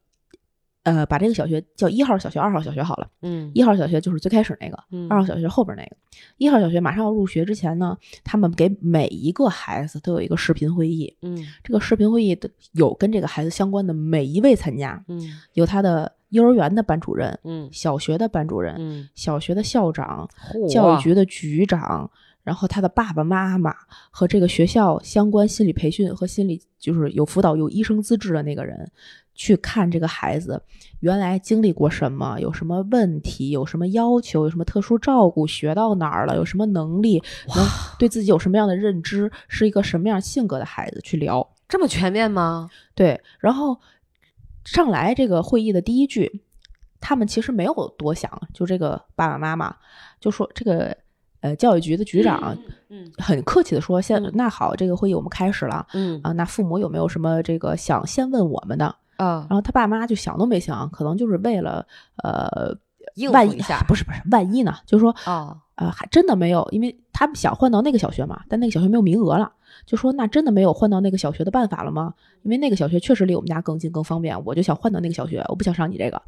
[0.82, 3.50] 呃把这个小学叫一号小学、二号小学好了，嗯。
[3.54, 5.08] 一号小学就是最开始那个，嗯。
[5.08, 5.96] 二号小学后边那个。
[6.36, 11.42] 一号小学马上要入学之前呢，他们给每一个孩子都有一个视频会议，嗯。
[11.64, 15.22] 这个视频会议的有跟这个孩子相关的每一位参加，嗯。
[15.54, 20.28] 有他的幼儿园的班主任、嗯小学的班主任、嗯，小学的校长、
[20.68, 22.08] 教育局的局长，
[22.44, 23.74] 然后他的爸爸妈妈
[24.10, 28.88] 和这个学校相关心理培训和心理就是有辅导有医生资质的那个人，
[29.34, 30.62] 去看这个孩子
[31.00, 37.66] 原来经历过什么，有什么问题，有什么要求，有什么特殊照顾，学到哪儿了，有什么能力，能
[37.98, 41.46] 对自己有什么样的认知，是一个什么样性格的孩子去聊。
[41.68, 42.70] 这么全面吗？
[42.94, 43.76] 对，然后
[44.66, 46.42] 上来这个会议的第一句，
[47.00, 49.74] 他们其实没有多想，就这个爸爸妈妈
[50.20, 50.94] 就说这个
[51.40, 58.86] 呃教育局的局长嗯很客气的说，先嗯那好，这个会议我们开始了嗯啊，那父母有没有什么这个想先问我们的？
[59.16, 61.86] 啊然，后他爸妈就想都没想，可能就是为了
[62.22, 62.76] 呃
[63.14, 69.52] 应万一付一下，不是不是万一呢，就是说啊，呃，还真的没有，因为他们想换到那个小学嘛，但那个小学没有名额了，
[69.84, 72.14] 就说那真的没有换到那个小学的办法了吗？
[72.42, 76.20] 因为那个小学确实离我们家更近更方便，我就想换到那个小学，我不想上你这个。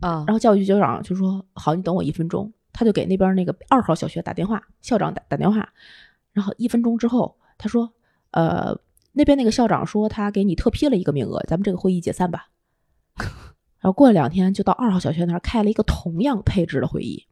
[0.00, 5.68] 啊然，后教育局局长就说好，你等我一分钟，他就给那边那个二号小学打电话，校长打打电话，
[6.32, 7.90] 然后一分钟之后，他说
[8.32, 8.78] 呃
[9.12, 12.48] 那边那个校长说他给你特批了一个名额，咱们这个会议解散吧。
[13.86, 17.24] 然后过了两天，就到二号小学那儿开了一个同样配置的会议，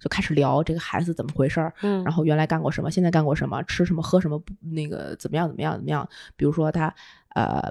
[0.00, 6.08] 就开始聊这个孩子怎么回事儿，嗯，然后原来干过什么，现在干过什么，吃什么，喝什么，那个怎么样，怎么样，怎么样。
[6.36, 6.94] 比如说他，
[7.34, 7.70] 呃，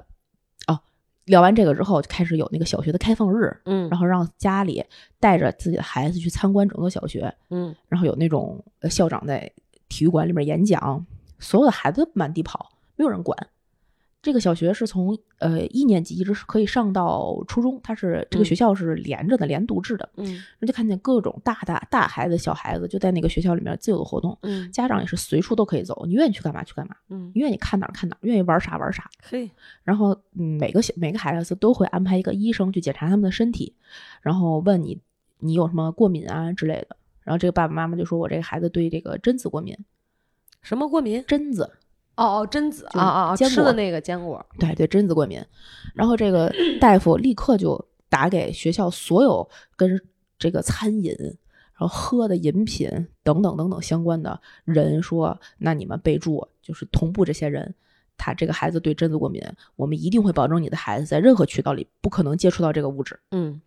[0.68, 0.78] 哦，
[1.24, 4.84] 聊完这个之后，就开始有那个小学的开放日，嗯，然后让家里
[5.18, 9.52] 带着自己的孩子去参观整个小学，嗯然后有那种呃校长在
[9.88, 11.04] 体育馆里面演讲，
[11.40, 13.36] 所有的孩子都满地跑，没有人管。
[14.22, 20.06] 这个小学是从呃一年级一直是可以上到初中，它是这个嗯学校是连着的，连读制的。
[20.16, 29.10] 嗯那就看见各种大大大孩子、小孩子就在那个学校里面自由的活动，嗯家长也是随处都可以走，你愿意去干嘛去干嘛，嗯，你愿意看哪儿看哪儿，愿意玩啥玩啥。
[29.22, 29.50] 可以，
[29.82, 33.74] 然后，嗯，每个小每个孩子都会安排一个医生去检查他们的身体，
[34.20, 35.00] 然后问你
[35.38, 36.96] 你有什么过敏啊之类的。
[37.22, 39.76] 然后这个爸爸妈妈就说：“我这个孩子对这个榛子过敏，
[40.62, 41.22] 什么过敏？
[41.24, 41.70] 榛子，
[42.22, 45.42] 哦哦，榛子就是啊啊啊，吃的那个坚果，对对，榛子过敏。”
[45.94, 50.00] 然后这个大夫立刻就打给学校所有跟
[50.38, 51.14] 这个餐饮、
[51.74, 52.88] 然后喝的饮品
[53.22, 57.74] 等等等等相关的人说：“那你们备注就是同步这些人。”
[58.22, 59.42] 他这个孩子对榛子过敏，
[59.76, 63.18] 我们一定会保证你的孩子在任何渠道里不可能接触到这个物质。
[63.30, 63.62] 嗯，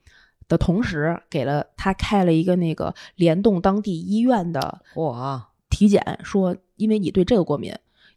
[0.47, 7.73] 的同时，给了他开了一个那个联动当地医院的哇，体检，说因为你对这个过敏，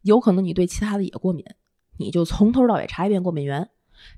[0.07, 1.45] 有可能你对其他的也过敏，
[1.99, 3.69] 你就从头到尾查一遍过敏源，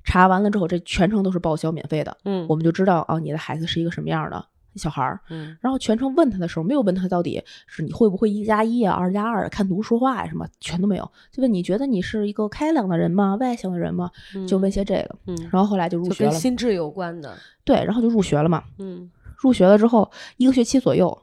[0.05, 4.47] 查完了之后，这全程都是报销免费的，嗯，我们就知道啊，你的孩子是一个什么样的
[4.77, 5.21] 小孩儿。
[5.31, 13.37] 嗯然后全程问他的时候，没有问他到底是你会不会一加一啊、二加二啊、看图说话呀、什么，全都没有，就问你觉得你是一个开朗的人吗？
[13.37, 14.11] 外向的人吗？
[14.47, 15.17] 就问些这个。
[15.27, 18.63] 嗯，然后后来就入就跟学了，心智有关的，对，然后就入学了嘛。
[18.79, 19.11] 嗯
[19.41, 21.17] 入学了之后，一个学期左右，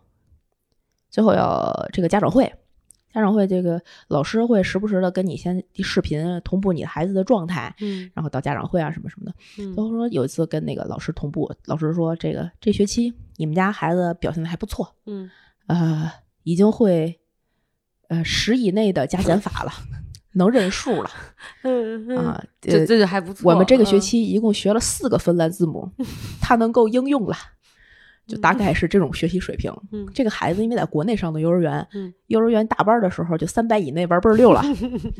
[1.09, 2.49] 最后要这个家长会，
[3.15, 9.33] 家长会这个老师会时不时的跟你先视频同步你孩子的状态，嗯然后到家长会啊什么什么的。
[9.57, 15.31] 嗯都说有一次跟那个老师同步，老师说这个这学期你们家孩子表现的还不错，嗯
[15.67, 16.11] 呃，
[16.43, 17.17] 已经会
[18.09, 19.71] 呃十以内的加减法了，
[20.35, 21.09] 能认数了
[21.63, 22.43] 嗯啊。
[22.59, 23.49] 这呃这就还不错。
[23.49, 25.89] 我们这个学嗯期一共学了四个芬兰字母，
[26.41, 27.35] 他能够应用了，
[28.27, 29.71] 就大概是这种学习水平。
[29.91, 34.61] 嗯这个孩子因为在国内上的幼儿园，嗯幼儿园大班的时候就三百以内玩倍儿溜了，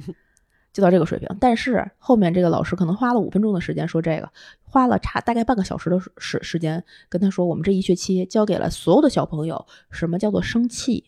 [0.74, 1.28] 就到这个水平。
[1.39, 4.30] 但是后面这个老师可能花了五分钟的时间说这个，
[4.64, 11.06] 花了差大概半个小时的时时间跟他说，我们这一学期教给了所有的小朋友什么叫做生气，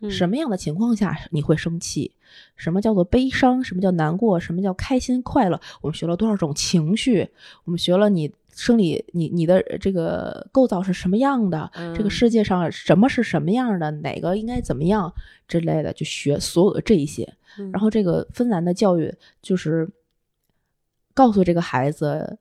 [0.00, 2.12] 嗯什么样的情况下你会生气？
[2.56, 3.64] 什么叫做悲伤？
[3.64, 4.38] 什么叫难过？
[4.38, 5.58] 什么叫开心快乐？
[5.80, 7.26] 我们学了多少种情绪？
[7.64, 11.70] 我们学了你生理，你你的这个构造是什么样的？
[11.96, 13.88] 这个嗯世界上什么是什么样的？
[13.92, 15.12] 哪个应该怎么样
[15.46, 17.22] 之类的，就学所有的这一些。
[17.58, 19.88] 嗯然后这个芬兰的教育就是
[21.14, 22.38] 告诉这个孩子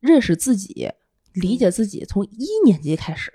[0.00, 0.90] 认识自己、
[1.32, 3.32] 理解自己，从一年级开始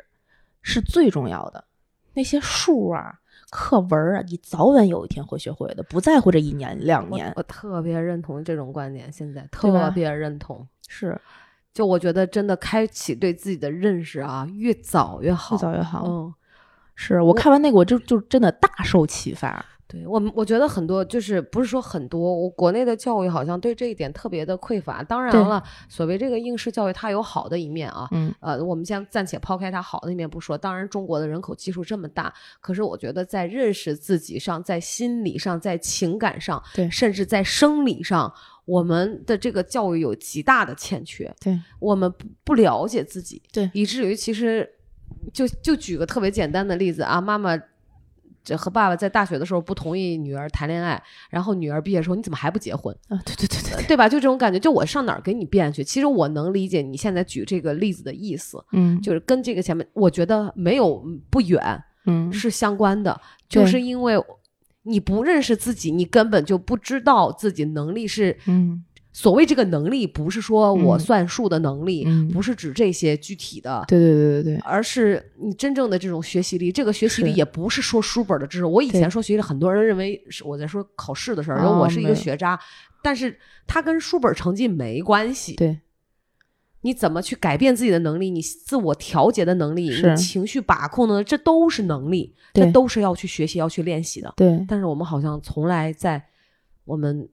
[0.62, 1.66] 是最重要的。
[2.14, 7.34] 那些数啊、课文啊，你早晚有一天会学会的，不在乎这一年两年。
[7.36, 10.68] 我特别认同这种观点，现在特别认同。
[10.88, 11.20] 是
[11.74, 16.06] 就我觉得真的开启对自己的认识啊，越早越好，越早越好。
[16.08, 16.34] 嗯，
[16.96, 19.66] 是我看完那个，我就就真的大受启发。
[19.86, 25.04] 对我们，我觉得很多就是不是说很多，我国内的教育好像对这一点特别的匮乏。
[25.04, 28.08] 当然了，所谓这个应试教育，它有好的一面啊。
[28.12, 38.34] 嗯呃，我们先暂且抛开它好的一面不说，当然中国的人口基数这么大，可是我觉得在认识自己上，在心理上，在情感上，对甚至在生理上，
[38.66, 41.34] 我们的这个教育有极大的欠缺。
[41.39, 44.70] 对，我们不不了解自己，对以至于其实
[45.34, 47.57] 就就举个特别简单的例子啊，妈妈
[48.43, 54.09] 这和爸爸在大学的时候不同意女儿谈恋爱，然后女儿毕业的时候你怎么还不结婚，啊，对对对对对，对吧？
[54.09, 55.82] 就这种感觉，就我上哪儿给你辩去？
[55.82, 64.22] 其实我能理解你现在举这个例子的意思，嗯就是跟这个前面我觉得没有不远，嗯是相关的，就是因为
[64.84, 68.84] 你不认识自己，你根本就不知道自己能力是嗯
[69.16, 76.72] 所谓这个能力，不是说我嗯算数的能力，嗯不是指这些具体的，对对对对对，而是你真正的这种学习力。
[76.72, 78.66] 这个学习力也不是说书本的知识。
[78.66, 82.60] 我以前说学习力，很多人认为是我在说考试的事儿，因为哦我是一个学渣，
[83.04, 85.54] 但是它跟书本成绩没关系。
[85.54, 85.80] 对
[86.84, 94.32] 你怎么去改变自己的能力，你自我调节的能力，你情绪把控的，这都是能力，这都是要去学习、要去练习的。
[94.36, 96.24] 对，但是我们好像从来在
[96.86, 97.28] 我们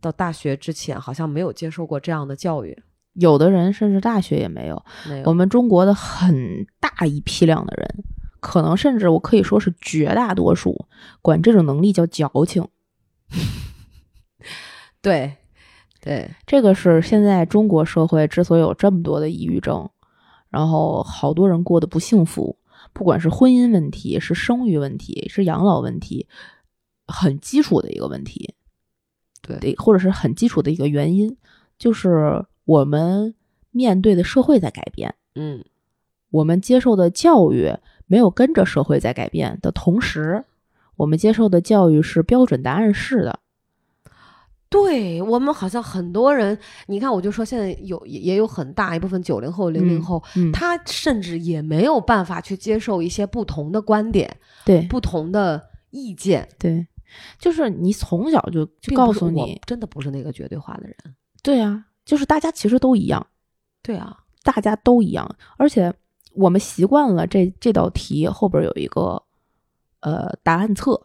[0.00, 2.76] 到大学之前，好像没有接受过这样的教育，
[3.14, 4.84] 有的人甚至大学也没有。
[5.08, 5.28] 没有。
[5.28, 8.04] 我们中国的很大一批量的人，
[8.40, 10.86] 可能甚至我可以说是绝大多数，
[11.22, 12.66] 管这种能力叫矫情。
[15.00, 15.36] 对
[16.04, 19.88] 对，这个是现在中国社会之所以有这么多的抑郁症，
[20.50, 22.58] 然后好多人过得不幸福，
[22.92, 26.28] 不管是婚姻问题、是生育问题、是养老问题，
[27.06, 28.52] 很基础的一个问题，
[29.40, 29.58] 对。
[29.60, 31.34] 对，或者是很基础的一个原因，
[31.78, 33.34] 就是我们
[33.70, 35.64] 面对的社会在改变，嗯。
[36.30, 37.72] 我们接受的教育
[38.06, 40.44] 没有跟着社会在改变的同时，
[40.96, 43.40] 我们接受的教育是标准答案式的。
[44.74, 46.58] 对我们好像很多人，
[46.88, 56.48] 你看，我就说现在有也也有很大一部分九零后、零零后，嗯，他甚至也没有办法去接受一些不同的观点、对不同的意见。
[56.58, 56.84] 对，
[57.38, 60.96] 就是你从小就就告诉你，真的不是那个绝对化的人。
[61.40, 63.24] 对啊，就是大家其实都一样，
[63.80, 65.94] 对啊，大家都一样，而且
[66.32, 69.22] 我们习惯了这这道题后边有一个
[70.00, 71.00] 呃答案册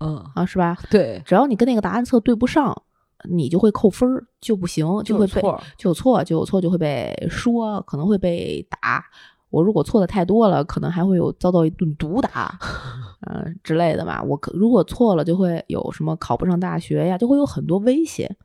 [0.00, 0.76] 嗯，啊，是吧？
[0.90, 2.82] 对，只要你跟那个答案册对不上，
[3.28, 5.40] 你就会扣分儿，就不行，就会被。
[5.78, 9.04] 就有错，就有错就会被说，可能会被打。
[9.48, 12.58] 我如果错的太多了，可能还会有遭到一顿毒打，
[13.26, 14.22] 嗯、之类的嘛。
[14.22, 18.36] 我可如果错了，就会有什么考不上大学呀，就会有很多威胁。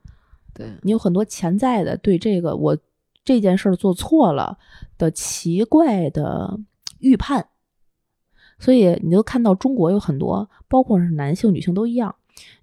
[0.53, 2.77] 对，你有很多潜在的对这个我
[3.25, 4.57] 这件事儿做错了
[4.97, 6.59] 的奇怪的
[6.99, 7.47] 预判，
[8.61, 12.15] 所以你就看到中国有很多，包括是男性、女性都一样，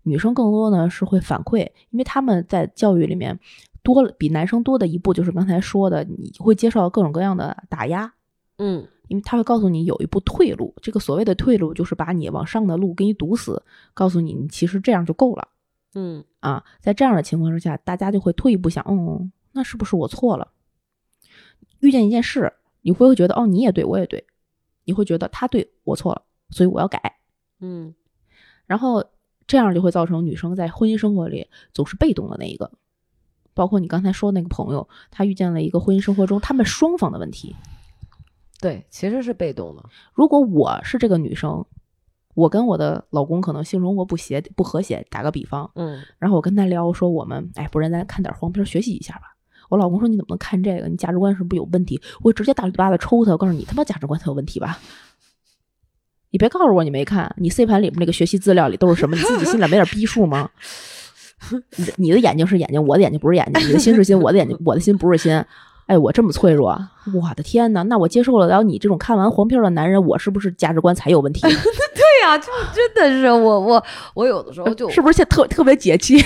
[0.05, 3.39] 女生更多呢是会反馈，因为他们在教育里面
[3.83, 8.15] 多了比男生多的一步，就是刚才说的，你会接受到各种各样的打压。
[8.59, 13.63] 嗯因为他会告诉你有一步退路，这个所谓的退路就是把你往上的路给你堵死，
[13.95, 15.49] 告诉你你其实这样就够了。
[15.95, 20.49] 嗯啊，在这样的情况之下，大家就会退一步想，嗯，那是不是我错了？
[21.81, 24.27] 遇见一件事，你会觉得，哦，你也对，我也对，
[24.85, 27.01] 你会觉得他对我错了，所以我要改。
[27.61, 27.95] 嗯
[28.67, 29.05] 然后
[29.47, 32.71] 这样就会造成女生在婚姻生活里总是被动的那一个。
[33.55, 37.57] 包括你刚才说那个朋友，他遇见了一个婚姻生活中他们双方的问题。
[38.61, 39.85] 对，其实是被动的。
[40.15, 41.65] 如果我是这个女生，
[42.35, 49.35] 我跟我的老公可能性生活不协不和谐，打个比方，嗯，然后我跟他聊说我们，哎，不然咱看点黄片学习一下吧。
[49.71, 50.89] 我老公说你怎么能看这个？
[50.89, 52.01] 你价值观是不是有问题？
[52.23, 53.33] 我直接大嘴巴子抽他！
[53.33, 54.79] 我告诉你，他妈价值观才有问题吧？
[56.31, 59.17] 你别告诉我你没看，你 C 盘里面那个学习资料里都是什么？
[59.17, 60.49] 你自己心里没点逼数吗？
[61.77, 65.43] 你的你的眼睛是眼睛，我的眼睛不是眼睛；你的心是心，我的眼睛我的心不是心。
[65.87, 66.79] 哎，我这么脆弱，
[67.15, 71.41] 我的天呐，那我接受了了你这种看完黄片的男人，我是不是价值观才有问题？
[71.49, 72.47] 对呀、就
[72.95, 76.23] 真的是我我我有的时候就是不是现在特特别解气？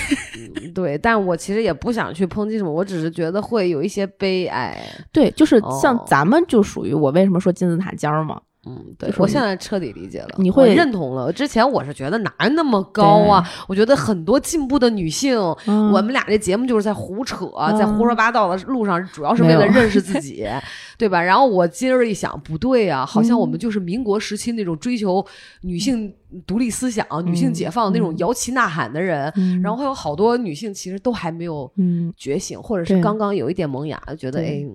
[0.75, 4.77] 对，但我其实也不想去抨击什么，我只是觉得会有一些悲哀。
[5.13, 8.41] 对，就是像哦咱们就属于我为什么说金字塔尖儿嘛？
[8.65, 11.33] 嗯，对我现在彻底理解了，我你会认同了。
[11.33, 13.45] 之前我是觉得哪有那么高啊？
[13.67, 15.37] 我觉得很多进步的女性，
[15.67, 17.47] 嗯我们俩这节目就是在胡扯，
[17.77, 20.47] 在嗯胡说八道的路上，主要是为了认识自己，
[20.97, 21.21] 对吧？
[21.21, 25.25] 然后我今儿一想，不对啊，好像我们嗯就是民国时期那种追求
[25.63, 26.15] 女性
[26.47, 34.71] 独立思想、女性解放那种嗯摇旗呐喊的人，嗯然后还有好多女性其实都还没有嗯，觉醒，或者是刚刚有一点萌芽，觉得哎对，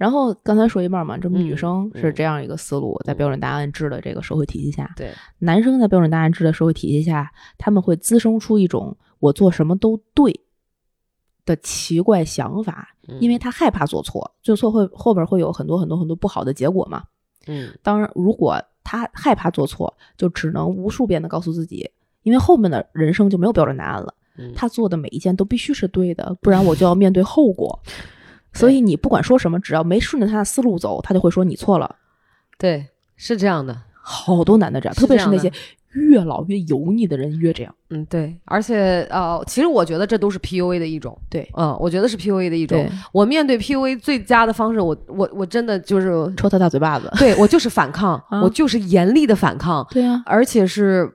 [0.00, 10.40] 然后刚才说一半嘛，这么女嗯生是嗯这样一个思路，在标准答案制的这个社会体系下，对，男生在标准答案制的社会体系下，他们会滋生出一种我做什么都对
[11.44, 12.88] 的奇怪想法，
[13.20, 17.04] 因为他害怕做错，做错会后边会有很多很多很多不好的结果嘛。
[17.46, 21.90] 嗯当然，如果他害怕做错，就只能无数遍的告诉自己，
[22.22, 24.14] 因为后面的人生就没有标准答案了。
[24.38, 27.78] 嗯他做的每一件都必须是对的，不然我就要面对后果。
[28.52, 31.96] 所以你不管说什么，只要没顺着他的思路走，他就会说你错了。
[32.58, 32.86] 对，
[33.16, 33.76] 是这样的。
[34.02, 35.52] 好多男的这样，是特别是那些
[35.92, 37.74] 越老越油腻的人越这样。
[37.90, 41.16] 嗯，对，而且呃，其实我觉得这都是 PUA 的一种。
[41.28, 47.10] 对嗯，我觉得是 PUA 的一种。，我面对 PUA 最佳的方式，我我我真的就是，抽他大嘴巴子。
[47.18, 51.12] 对我就是反抗，啊我就是严厉的反抗，对呀、而且是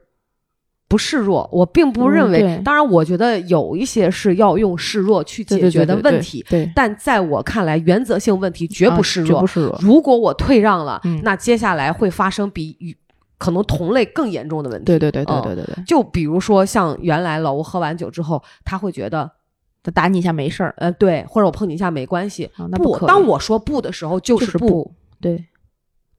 [0.88, 1.50] 不示弱。
[1.52, 9.28] 我并不嗯认为，对当然，我觉得有一些是要用示弱去解决的问题，对，但在我看来，原则性问题绝不啊示弱。
[9.28, 9.78] 绝不示弱。
[9.82, 12.96] 如果我退让了，嗯那接下来会发生比与
[13.38, 14.86] 可能同类更严重的问题。
[14.86, 19.30] 对对对对嗯对对对，就比如说，像原来老吴喝完酒之后，他会觉得，
[19.84, 22.46] 他打你一下没事儿呃，对，或者我碰你一下没关系。
[22.56, 24.68] 啊，那不，可当我说不的时候，就就是不。
[24.68, 25.46] 不对，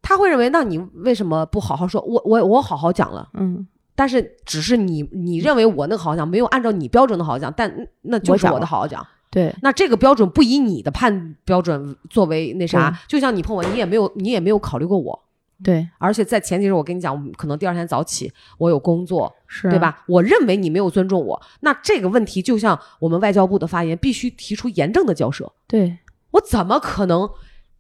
[0.03, 2.01] 他会认为，那你为什么不好好说？
[2.03, 9.05] 我我我好好讲了，嗯，但是只是你你认为我那个好好讲没有按照你标准的好好讲，但那就是我的好好讲。
[9.29, 15.23] 对那这个标准不以你的判标准作为那啥，就像你碰我，你也没有你也没有考虑过我。
[15.65, 19.79] 对而且在前提是我跟你讲，我可能第二天早起，我有工作，是，对？
[19.79, 20.05] 吧？
[20.07, 25.51] 我认为你没有尊重我，那这个问题就像我们外交部的发言，必须提出严正的交涉。
[25.67, 25.99] 对，
[26.33, 27.29] 我怎么可能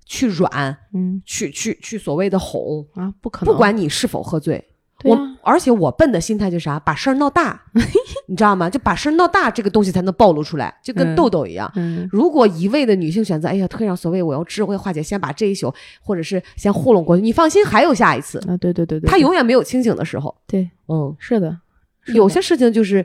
[0.06, 2.86] 去软，嗯去去去所谓的哄？
[2.94, 4.66] 啊，不可能，不管你是否喝醉，
[5.06, 7.60] 我而且我笨的心态就是啥，把事儿闹大，
[8.26, 8.68] 你知道吗？
[8.68, 11.70] 就把事儿闹大，这个东西才能暴露出来，就跟嗯豆豆一样。
[11.76, 20.34] 嗯，如果一味的女性选择，哎呀，退让所谓我要智慧化解，先把这一宿，或者是先糊弄过去，你放心，还有下一次，啊，对对对对，他永远没有清醒的时候。
[20.46, 21.56] 对嗯，是的，
[22.02, 23.04] 是的有些事情就是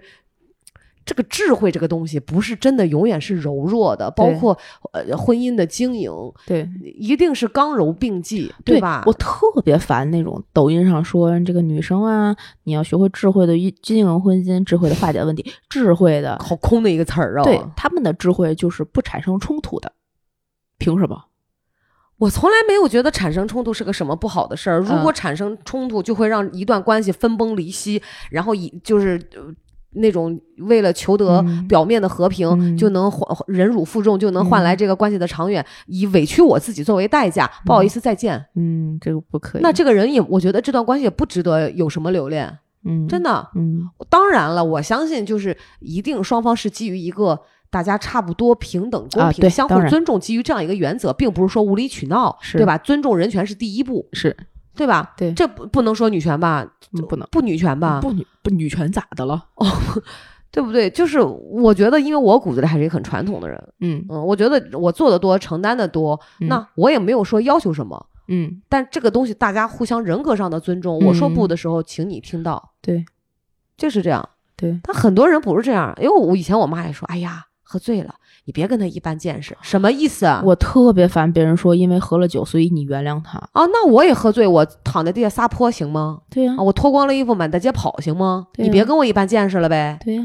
[1.04, 4.58] 这个智慧这个东西，不是真的永远是柔弱的，包括
[4.93, 6.12] 呃婚姻的经营，
[6.45, 6.70] 对。
[6.95, 9.04] 一定是刚柔并济，对吧？
[9.08, 9.36] 我特
[9.66, 17.43] 别烦那种抖音上说这个女生啊，你要学会智慧的经营婚姻，智慧的化解问题，智慧的，好空的一个词儿啊！
[17.43, 19.91] 对他们的智慧就是不产生冲突的，
[20.78, 21.26] 凭什么？
[22.18, 24.80] 我从来没有觉得产生冲突是个什么不好的事儿。
[24.80, 29.20] 如果嗯产生冲突，就会让一段关系分崩离析，然后一就是。
[29.94, 31.68] 呃那种为了求得嗯。
[31.68, 32.78] 表面的和平，嗯。
[32.78, 34.78] 就能换忍辱负重，就能换来嗯。
[34.78, 38.44] 这个关系的长远，以委屈我自己作为代价，不好意思再见。
[38.56, 39.62] 嗯，这个不可以。
[39.62, 43.48] 那这个人也，我觉得这段关系也不值得有什么留恋，嗯，真的。
[43.56, 43.89] 嗯。
[44.10, 47.39] 当然了，我相信就是一定双方是基于一个
[47.70, 52.78] 大家差不多平等、公平、相互尊重，基于这样一个原则，并不是说无理取闹，对吧？
[52.78, 54.36] 尊重人权是第一步，是
[54.82, 55.14] 对吧？
[55.16, 56.66] 对这不不能说女权吧？
[56.94, 58.00] 嗯不能不女权吧？
[58.02, 59.46] 不女不女权咋的了？
[59.56, 59.68] 哦
[60.52, 60.90] 对不对？
[60.90, 68.06] 就是我觉得，因为我骨子里还是一个很传统的人，嗯嗯，我觉得我做的多，承担的多，嗯那我也没有说要求什么。
[68.28, 73.06] 嗯，但这个东西大家互相人格上的尊重，我说不的时候，请你听到，对
[73.78, 74.28] 就是这样。
[74.58, 78.14] 对，但很多人不是这样，因为我以前我妈也说，哎呀，喝醉了，
[78.46, 80.42] 你别跟他一般见识，什么意思啊？
[80.44, 83.38] 我特别烦别人说因为喝了酒，所以你原谅他。
[83.52, 86.20] 啊，那我也喝醉，我躺在地下撒泼行吗？
[86.30, 88.48] 对呀、啊，我脱光了衣服满大街跑行吗？
[88.58, 90.00] 你别跟我一般见识了呗。
[90.04, 90.24] 对呀、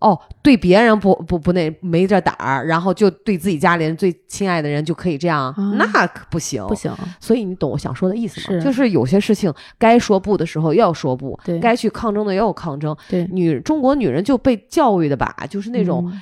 [0.00, 6.74] 哦，对别人不不不那没这胆儿，然后就对自己家里人最亲爱的人就可以这样，啊那可不行，不。
[6.74, 8.58] 行，所以你懂我想说的意思吗？
[8.58, 12.94] 是就是有些事情该说不的时候要说不，该去抗争的也有抗争。
[13.08, 16.20] 对女中国女人就被教育的吧，就是那种嗯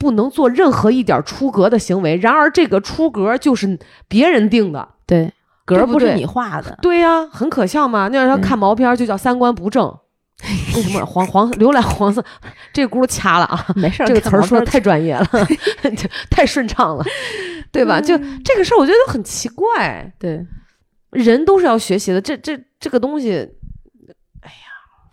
[0.00, 2.16] 不能做任何一点出格的行为。
[2.16, 3.78] 然而这个出格就是
[4.08, 5.32] 别人定的，对
[5.64, 8.08] 格不是你画的，对呀、很可笑嘛。
[8.08, 9.94] 那要对看毛片儿就叫三观不正。
[10.74, 12.24] 为 什么黄黄浏览黄色？
[12.72, 13.66] 这个轱辘掐了啊！
[13.76, 15.26] 没事，这个词儿说的的太专业了，
[16.30, 17.04] 太顺畅了，
[17.70, 18.00] 对吧？
[18.00, 20.10] 就嗯这个事儿，我觉得很奇怪。
[20.18, 20.42] 对
[21.10, 23.46] 人都是要学习的，这这这个东西，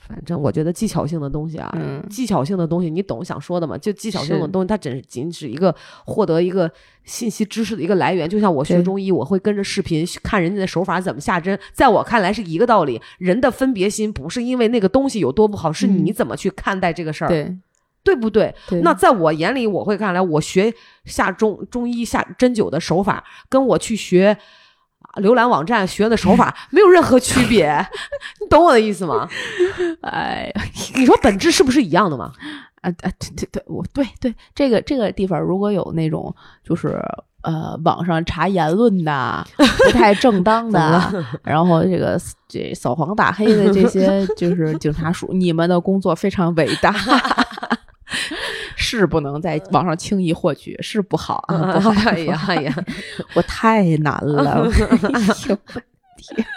[0.08, 3.78] 反正我觉得技巧性的东西啊，嗯技巧性的东西，你懂想说的吗？
[3.78, 6.72] 就技巧性的东西，它只仅是一个获得一个
[7.04, 8.30] 信息知识的一个来源。
[8.30, 13.02] 就像我学中医，我会跟着视频看人家的手法怎么下针，在我看来是一个道理。
[13.18, 17.58] 人的分别心不是因为那个东西有多不好，是你嗯怎么去看待这个事儿，对
[18.04, 18.56] 对不对？
[18.70, 24.38] 对，那在我眼里，我会看来，我学下中中医下针灸的手法，跟我去学啊
[25.22, 27.74] 浏览网站学的手法 没有任何区别，
[28.42, 29.28] 你懂我的意思吗？
[30.02, 30.52] 哎
[30.96, 32.32] 你说本质是不是一样的嘛？
[32.82, 37.02] 啊啊对对对，我对对这个这个地方如果有那种就是。
[37.44, 41.02] 呃，网上查言论的不太正当的，
[41.46, 46.92] 然后这个这扫黄打黑的这些，就是警察叔，你们的工作非常伟大，
[48.90, 51.92] 是不能在网上轻易获取，是不好啊，不好。
[52.10, 52.74] 哎 呀哎呀，
[53.36, 55.82] 我太难了，哎呦我
[56.18, 56.48] 天，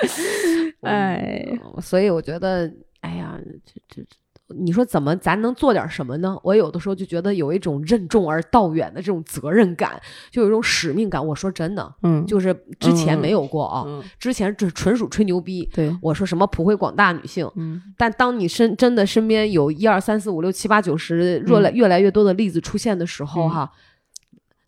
[0.82, 1.44] 哎，
[1.82, 2.70] 所以我觉得，
[3.00, 4.06] 哎呀，这这。
[4.50, 6.36] 这你说怎么咱能做点什么呢？
[6.42, 11.24] 我有的时候就觉得有一种任重而道远的这种责任感，就有一种使命感。
[11.24, 15.68] 我说真的，嗯，就是之前嗯没有过啊，嗯，之前这纯属吹牛逼。
[15.72, 23.70] 对，我说什么普惠广大女性，嗯但当你身真的身边有一二三四五六七八九十越来越来越多的例子出现的时候，嗯哈，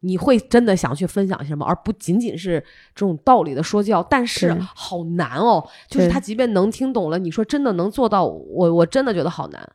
[0.02, 2.60] 你会真的想去分享什么，而不仅仅是
[2.94, 4.02] 这种道理的说教。
[4.02, 9.72] 但是好难哦，就是他即便能听懂了，你说真的能做到，我我真的觉得好难。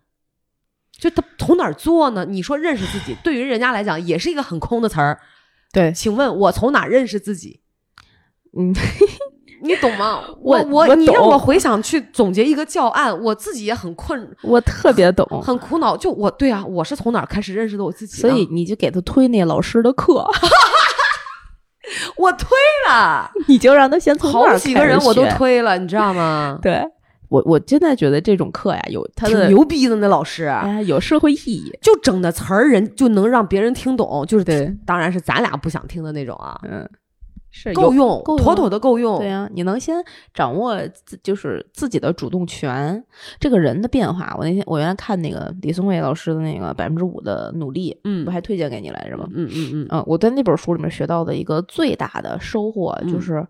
[0.92, 2.26] 就他从哪儿做呢？
[2.26, 5.20] 你说认识自己，对于人家来讲也是一个很空的词儿。
[5.72, 7.62] 对，请问我从哪儿认识自己？
[8.58, 8.74] 嗯，
[9.62, 10.22] 你懂吗？
[10.42, 15.96] 我我我你让我回想去总结一个教案，我自己也很困，我特别懂，很苦恼。
[15.98, 18.22] 就我对啊，我是从哪儿开始认识的我自己？
[18.22, 20.26] 所以你就给他推那老师的课，
[22.18, 22.50] 我推
[22.90, 25.26] 了 你就让他先从那好几个人，我都。
[25.38, 26.58] 推了，你知道吗？
[26.62, 26.82] 对
[27.30, 31.72] 我，我现在觉得这种课呀，有他的牛逼的那老师，哎有社会意义。
[31.82, 36.90] 就整的词儿人就能让别人听懂，就是对，当然是咱俩不想听的那种啊，嗯，
[37.60, 39.18] 是够用，够妥妥的够用。
[39.18, 39.96] 对呀、你能先
[40.32, 43.04] 掌握自就是自己的主动权，
[43.40, 44.36] 这个人的变化。
[44.38, 49.28] 我那天我原来看那个李松蔚老师的那个百分之五的努力，嗯不还推荐给你来着吗？
[49.34, 53.46] 嗯嗯嗯嗯，我在那本书里面学到的一个最大的收获嗯就是，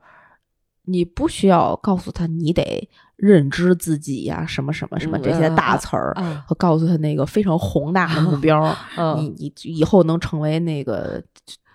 [0.85, 11.21] 你不需要告诉他你得认知自己呀、什么什么什么嗯这些大词儿，啊，和告诉他那个非常宏大的目标，嗯你你以后能成为那个。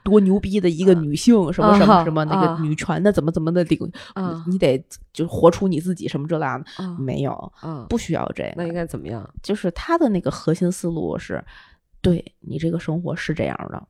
[0.02, 8.74] 多牛逼的一个女性，什么什么啊什么那啊个女权的怎么怎么的领，啊你得就活出你自己什么这那的，啊没有，啊，不需要这那应。
[8.74, 9.28] 该怎么样？
[9.42, 11.44] 就是他的那个核心思路是，
[12.00, 13.82] 对你这个生活是这样的，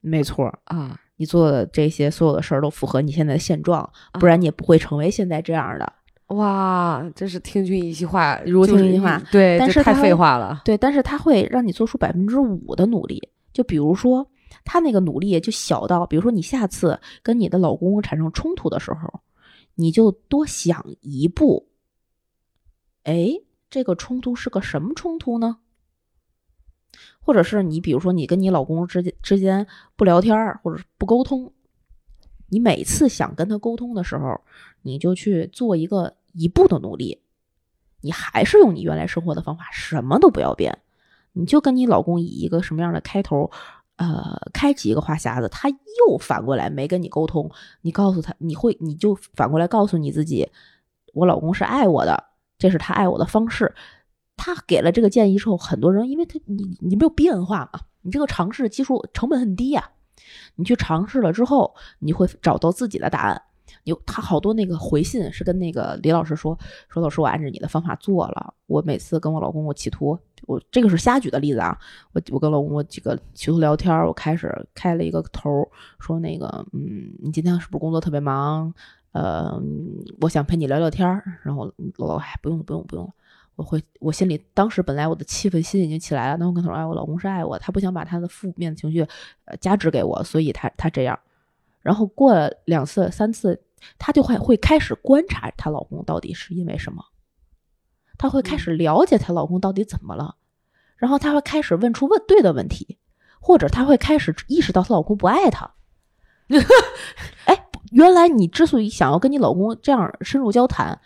[0.00, 3.88] 没错儿，啊，你做的这些所有的事儿都符合你现在的现状，
[4.20, 5.92] 不然你也不会成为现在这样的。
[6.28, 10.62] 哇，真是听君一席话，如就是听一席话对，但是太废话了。
[10.64, 14.26] 对，但是他会让你做出百分之五的努力，就比如说
[14.64, 19.20] 他那个努力就小到，比如说你下次跟你的老公产生冲突的时候，
[19.74, 21.68] 你就多想一步，
[23.02, 23.28] 哎，
[23.68, 25.58] 这个冲突是个什么冲突呢？
[27.20, 31.52] 或者是你比如说你跟你老公之间之间不聊天儿，或者是不沟通，
[32.48, 34.40] 你每次想跟他沟通的时候，
[34.82, 37.20] 你就去做一个一步的努力，
[38.00, 40.78] 你还是用你原来生活的方法，什么都不要变，
[41.32, 43.50] 你就跟你老公以一个什么样的开头，
[43.96, 47.50] 呃，开启一个话匣子，他又反过来没跟你沟通，
[47.82, 50.50] 你告诉他，你会你就反过来告诉你自己，
[51.12, 52.24] 我老公是爱我的，
[52.58, 53.74] 这是他爱我的方式。
[54.36, 59.90] 他给了这个建议之后，很多人因为他你你没有变化嘛，你这个尝试技术成本很低呀、
[60.56, 63.40] 你去尝试了之后，你会找到自己的答案。
[63.84, 66.58] 有他好多那个回信是跟那个李老师说
[66.88, 71.78] 说，老师我按照你的方法做了，我每次跟我老公我企图我这个是瞎举的例子啊，
[72.12, 75.66] 我我跟老公我几个企图聊天，我开始开了一个头，
[75.98, 78.72] 说那个嗯，你今天是不是工作特别忙？
[79.12, 79.58] 呃，
[80.20, 81.08] 我想陪你聊聊天。
[81.42, 83.10] 然后老公哎不用不用不用。
[83.56, 89.06] 我会，我心里当时本来我的气愤心已经起来了，那我跟他说，哎，我老公是爱我，他不想把他的负面情绪，
[89.44, 91.16] 呃，加值给我，所以他他这样。
[91.80, 93.60] 然后过了两次三次，
[93.98, 97.04] 她就会会开始观察她老公到底是因为什么，
[98.18, 100.36] 她会开始了解她老公到底怎么了，
[100.96, 102.98] 然后她会开始问出问对的问题，
[103.40, 105.70] 或者她会开始意识到她老公不爱她。
[107.46, 111.00] 哎，原来你之所以想要跟你老公这样深入交谈，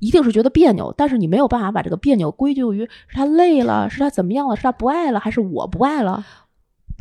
[0.00, 6.24] 一定是觉得别扭，但是你没有办法把这个别扭归咎于是他累了，是他怎么样了，是他不爱了，还是我不爱了？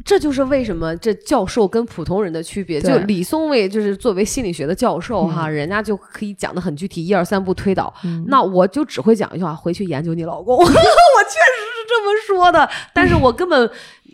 [0.03, 2.81] 这就是为什么这教授跟普通人的区别。
[2.81, 7.93] 就李松蔚就是作为心理学的教授哈，人家就可以讲的很具体，一二三步推导。
[8.03, 10.57] 嗯那我就只会讲一句话：回去研究你老公。
[10.57, 13.69] 我确实是这么说的，但是我根本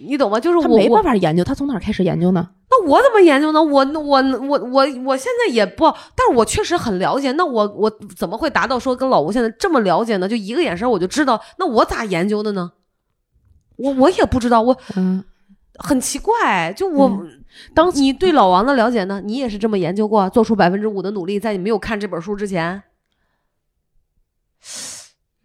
[0.05, 0.39] 你懂吗？
[0.39, 2.49] 就是我没办法研究，他从哪儿开始研究呢？
[2.69, 3.63] 那我怎么研究呢？
[3.63, 5.85] 我我我我我现在也不，
[6.15, 7.31] 但是我确实很了解。
[7.33, 10.27] 那我我怎么会达到说跟老吴现在这么了解呢？
[10.27, 11.41] 就一个眼神我就知道。
[11.57, 12.73] 那我咋研究的呢？
[13.77, 15.23] 我我也不知道，我嗯，
[15.77, 16.73] 很奇怪。
[16.73, 19.19] 就我，嗯当你对老王的了解呢？
[19.23, 22.83] 你也是这么研究过，做出百分之五的努力，在你没有看这本书之前，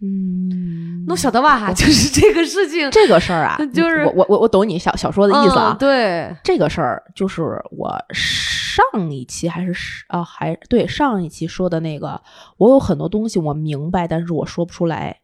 [0.02, 1.72] 嗯，那我晓得吧？
[1.72, 5.78] 就是这个事情，这个事儿啊， 就是我我我我懂你小小说的意思啊嗯。
[5.78, 12.20] 对，这个事儿就是我上一期还是是啊还对上一期说的那个，
[12.58, 15.21] 我有很多东西我明白，但是我说不出来。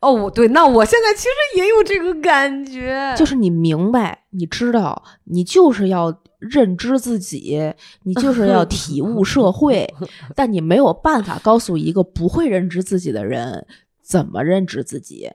[0.00, 7.60] 哦，我对，那我现在其实也有这个感觉，就是你明白，你知道，你就是要认知自己，
[8.04, 9.86] 你就是要体悟社会，
[10.34, 13.66] 但你没有办法告诉一个不会认知自己的人
[14.02, 15.30] 怎么认知自己。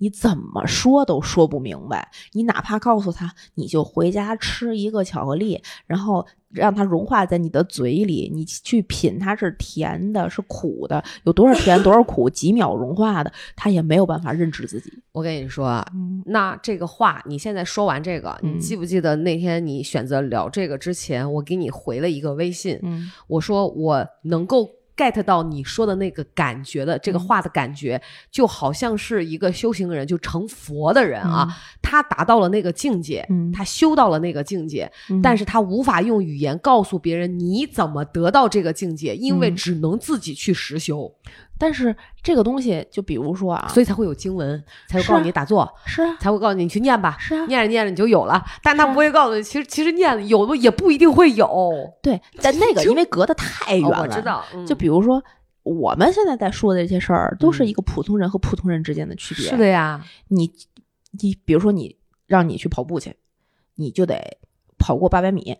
[0.00, 14.90] 你怎么说都说不明白，你哪怕告诉他，你就回家吃一个巧克力，然后让它融化在你的嘴里，你去品它是甜的，是苦的，有多少甜多少苦，几秒融化的，他也没有办法认知自己。
[15.12, 24.66] 我跟你说啊，嗯那这个话，你现在说完这个，你嗯记不记得那天你选择聊这个之前，我给你回了一个微信，嗯我说我能够
[25.00, 27.20] get 到你说的那个感觉的这个嗯。
[27.20, 31.54] 话的感觉，就好像是一个修行人，就成佛的人啊，嗯。
[31.80, 39.56] 他达到了那个境界，嗯他修到了那个境界，嗯但是他无法用语言告诉别人你怎么得到这个境界，因为嗯。
[39.56, 41.14] 只能自己去实修，
[41.60, 47.16] 但是这个东西，就比如说啊，所以才会有经文，才会告诉你打坐，是啊，才会告诉你去念吧。
[47.20, 51.46] 是啊，念着念着你就有了，但他不会告诉你，其实其实念有的也不一定会有。
[52.02, 54.22] 对， 但那个因为隔得太远了，哦我知。
[54.22, 55.22] 道，嗯就比如说，
[55.62, 59.44] 我们现在在说的这些事儿，都是一个普通人和普通人之间的区别。
[59.44, 60.50] 是的，呀，你
[61.20, 61.94] 你比如说你
[62.26, 63.14] 让你去跑步去，
[63.74, 64.38] 你就得
[64.78, 65.58] 跑过八百米。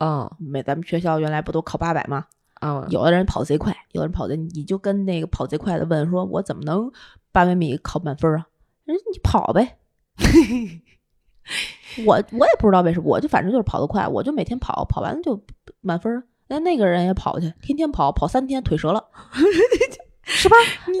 [0.00, 2.26] 嗯每咱们学校原来不都考八百吗？
[2.60, 6.90] 嗯，有的人跑贼快，有的人跑的，你就跟那个跑贼快的问说：“我怎么能
[7.32, 8.46] 八百米考满分啊？”
[8.84, 9.78] 人你跑呗。
[12.06, 15.42] 我我也不知道为什么，我就反正就是跑得快，我就每天跑，跑完了就
[15.80, 16.22] 满分儿。
[16.48, 19.04] 那那个人也跑去，天天跑，跑三天腿折了，
[20.24, 20.56] 是吧？
[20.86, 20.98] 你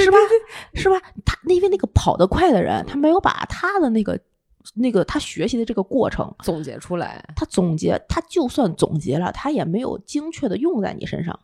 [0.00, 0.18] 是吧？
[0.74, 1.00] 是吧？
[1.24, 4.18] 他因为那个跑得快的人，他没有把他的那个
[4.72, 7.22] 那个他学习的这个过程，总结出来。
[7.36, 11.38] 他总结，他就算总结了，他也没有精确的用在你身上。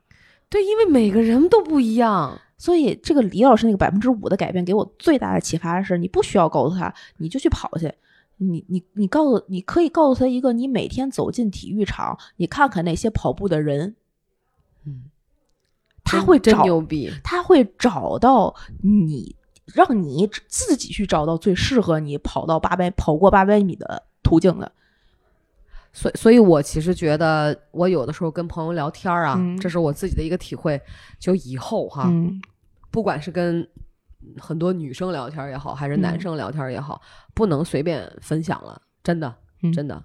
[0.49, 2.41] 对，因为每个人都不一样。
[2.57, 7.91] 所以，这个李老师那个百分之五的改变，给我最大的启发是，你不需要告诉他，你就去跑去。
[8.37, 13.97] 你你你告诉，你可以告诉他一个，你每天走进体育场，你看看那些跑步的人，
[14.85, 15.05] 嗯，
[16.05, 17.11] 他会真牛逼。
[17.25, 19.37] 他会找到你，
[19.75, 24.71] 让你自己去找到最适合你跑到八百跑过八百米的途径的。
[25.93, 30.81] 所以，所以我其实觉得，我有的时候跟朋友聊天儿啊，嗯这是我自己的一个体会。
[31.19, 32.41] 就以后哈，嗯
[32.93, 33.67] 不管是跟
[34.39, 37.01] 很多女生聊天儿也好，还是男嗯生聊天儿也好，
[37.35, 40.01] 不能随便分享了，真的，嗯真的，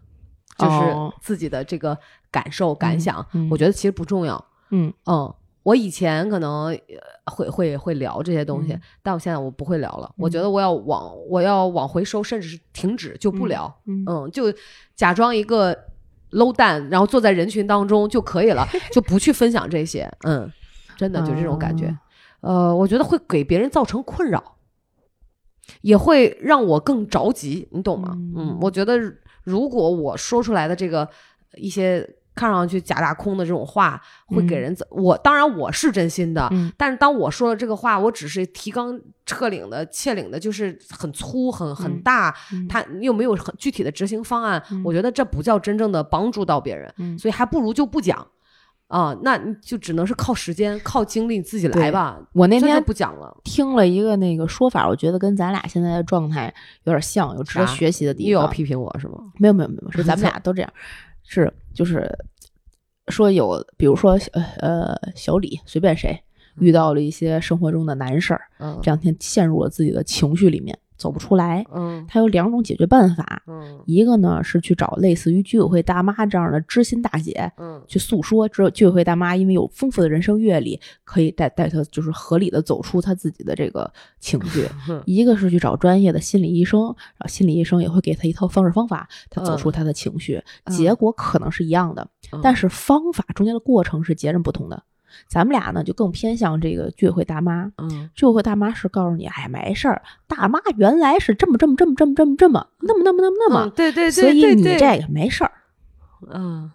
[0.57, 1.95] 就是哦自己的这个
[2.31, 4.43] 感受、感想，嗯我觉得其实不重要。
[4.71, 5.31] 嗯嗯，
[5.65, 10.13] 我以前可能呃会会会聊这些东西，嗯但我现在我不会聊了。
[10.15, 13.65] 我觉得我要往我要往回收，甚至是停止就不聊。
[13.87, 14.53] 嗯嗯，就
[14.95, 15.75] 假装一个
[16.29, 20.07] low 蛋，然后坐在人群当中就可以了，就不去分享这些。
[20.21, 20.47] 嗯，
[20.97, 21.87] 真的就这种感觉。
[21.87, 21.97] 哦
[22.69, 24.57] 呃，我觉得会给别人造成困扰，
[25.81, 28.09] 也会让我更着急，你懂吗？
[28.13, 28.99] 嗯嗯，我觉得
[29.43, 31.09] 如果我说出来的这个
[31.55, 34.85] 一些看上去假大空的这种话，会给嗯人怎？
[34.91, 48.27] 我当然我是真心的，嗯但是当我说了这个话，我只是提纲挈领的、切领的，就是很粗、很很嗯大，嗯他又没有很具体的执行方案，嗯我觉得这不叫真正的帮助到别人，嗯所以还不如就不讲。
[48.87, 52.19] 啊，那你就只能是靠时间、靠精力自己来吧。
[52.33, 58.31] 我那天不讲了，听了一个那个说法，我觉得跟咱俩现在的状态有点像，有值得学习的地方。
[58.31, 59.15] 又要批评我是吗？
[59.39, 60.71] 没有没有没有，是咱们 俩都这样，
[61.23, 62.09] 是就是
[63.09, 66.19] 说有，比如说呃呃小李随便谁
[66.59, 71.65] 遇到了一些生活中的难事儿，嗯，这两天陷入了自己的情绪里面，走不出来。
[71.73, 84.67] 嗯他有两种解决办法，嗯一个呢是去找类似于居委会大妈这样的知心大姐，嗯去诉说，只有居委会大妈因为有丰富的人生阅历，可以带带他就是合理的走出他自己的这个情绪。
[85.05, 90.41] 一个是去找专业的心理医生，然后心理医生也会给他一套方式方法，他走出他的情绪。
[90.65, 94.83] 嗯结果可能是一样的，嗯但是方法中间的过程是截然不同的。
[95.27, 105.51] 咱们俩呢就更偏向这个居委会大妈，嗯居委会大妈是告诉你，哎，没事儿，大妈原来是这么这么这么这么这么这么那么那么那么那么，嗯对对对，所以你对对这个没事儿。
[106.31, 106.71] 嗯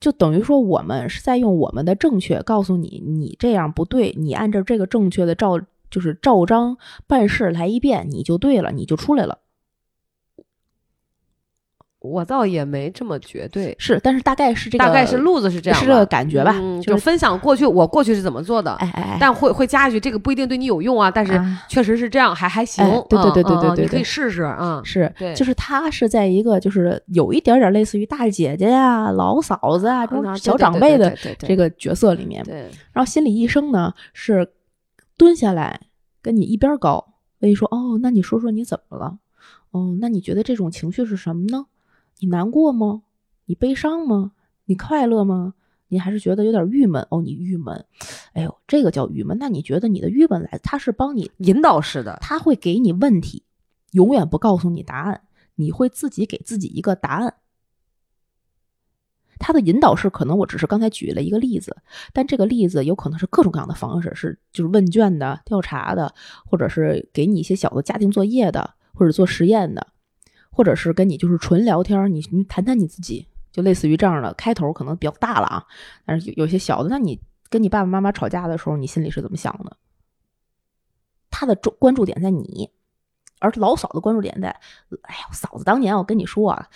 [0.00, 5.60] 就等于说，我们是在用我们的正确告诉你，你这样不对，你按照这个正确的照
[5.90, 6.76] 就是照章
[7.06, 9.38] 办事来一遍，你就对了，你就出来了。
[12.02, 21.62] 我倒也没这么绝对，是，但是大概是这个，大概是路子是这样，是这个感觉吧嗯，就就是分享过去我过去是怎么做的，哎哎哎，但会会加一句这个不一定对你有用啊，但是啊。
[21.68, 23.86] 确实是这样，还还行哎，对对对对嗯嗯嗯你可以对。
[23.86, 31.48] 对对试试，啊，是，对就是他是在一个就是有一点点类似于大姐姐呀、老嫂子啊这种嗯小长辈的对对对。
[31.48, 34.48] 这个角色里面，对，然后心理医生呢是
[35.16, 35.80] 蹲下来
[36.20, 39.18] 跟你一边高，问你说：“哦，那你说说你怎么了？
[39.70, 41.66] 哦，那你觉得这种情绪是什么呢？
[42.22, 43.02] 你难过吗？
[43.46, 44.30] 你悲伤吗？
[44.66, 45.54] 你快乐吗？
[45.88, 47.04] 你还是觉得有点郁闷？
[47.10, 47.84] 哦，你郁闷，
[48.32, 49.36] 哎呦，这个叫郁闷。
[49.40, 53.42] 那你觉得你的郁闷来，他是帮你，引导式的，他会给你问题，
[53.90, 55.22] 永远不告诉你答案，
[55.56, 57.34] 你会自己给自己一个答案。
[59.40, 61.76] 他的引导式可能我只是刚才举了一个例子，
[62.12, 66.14] 但这个例子有可能是各种各样的方式，是就是问卷的、调查的，
[66.46, 69.88] 或者是给你一些小的家庭作业的，或者做实验的，
[70.52, 75.64] 或者是跟你就是纯聊天，你你谈谈你自己，就类似于这样的开头可能比较大了啊，
[76.04, 79.76] 但是有有些小的，那你跟你爸爸妈妈吵架的时候，你心里是怎么想的？
[81.30, 82.70] 他的重关注点在你，
[83.40, 84.48] 而老嫂的关注点在，
[85.02, 86.68] 哎呦，嫂子当年我跟你说啊，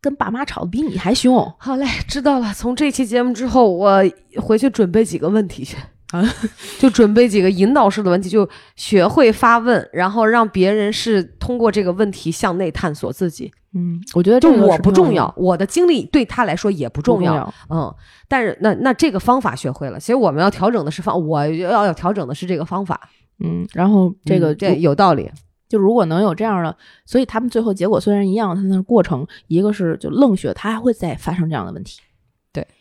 [0.00, 1.54] 跟爸妈吵的比你还凶。
[1.58, 2.54] 好嘞，知道了。
[2.54, 4.02] 从这期节目之后，我
[4.40, 5.76] 回去准备几个问题去
[6.12, 6.24] 啊，
[6.78, 13.50] 就准备几个引导式的问题，就学会发问，然后让别人是通过这个问题向内探索自己。
[13.72, 17.36] 嗯，我觉得就这个我不重要，我的经历对他来说也不不重要。
[17.36, 17.54] 要。
[17.68, 17.94] 嗯，
[18.26, 23.08] 但是那那这个方法学会了，其实我们要调整的是方，我要要调整的是这个方法。
[23.38, 25.30] 嗯，然后这个嗯这有道理。
[25.68, 32.00] 就如果能有这样的，所以他们最后结果虽然一样，但是过程一个是就愣学，他还会再发生这样的问题。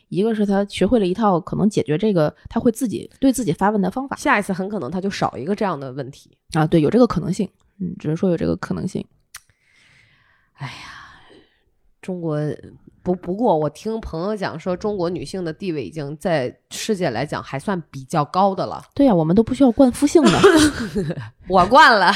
[0.09, 6.37] 对，一个是他学会了一套可能解决这个，他会自己对自己发问的方法下一次很可能他就少一个这样的问题。
[6.53, 7.49] 啊，对，有这个可能性。
[7.79, 9.05] 嗯，只是说有这个可能性。
[10.53, 10.73] 哎呀
[12.01, 12.37] 中国
[13.01, 18.83] 不不过，我听朋友讲说，中国女性的地位已经在世界来讲还算比较高的了。
[18.93, 20.31] 对呀、我们都不需要冠夫姓的
[21.47, 22.11] 我惯了，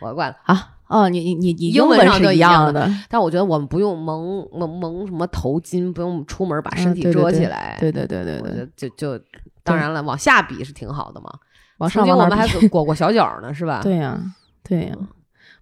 [0.00, 0.36] 我惯了。
[0.44, 1.08] 啊啊！
[1.08, 7.76] 你你你你英文文是一样样的，但我觉得我们不用蒙蒙蒙什么头巾，不用出门把身体遮起来。
[7.80, 9.24] 对对对对对，就就
[9.64, 11.28] 当然了，往下比是挺好的嘛。
[11.78, 13.80] 往曾经我们还裹过小脚呢，是吧？
[13.82, 14.18] 对呀、
[14.62, 14.96] 对呀、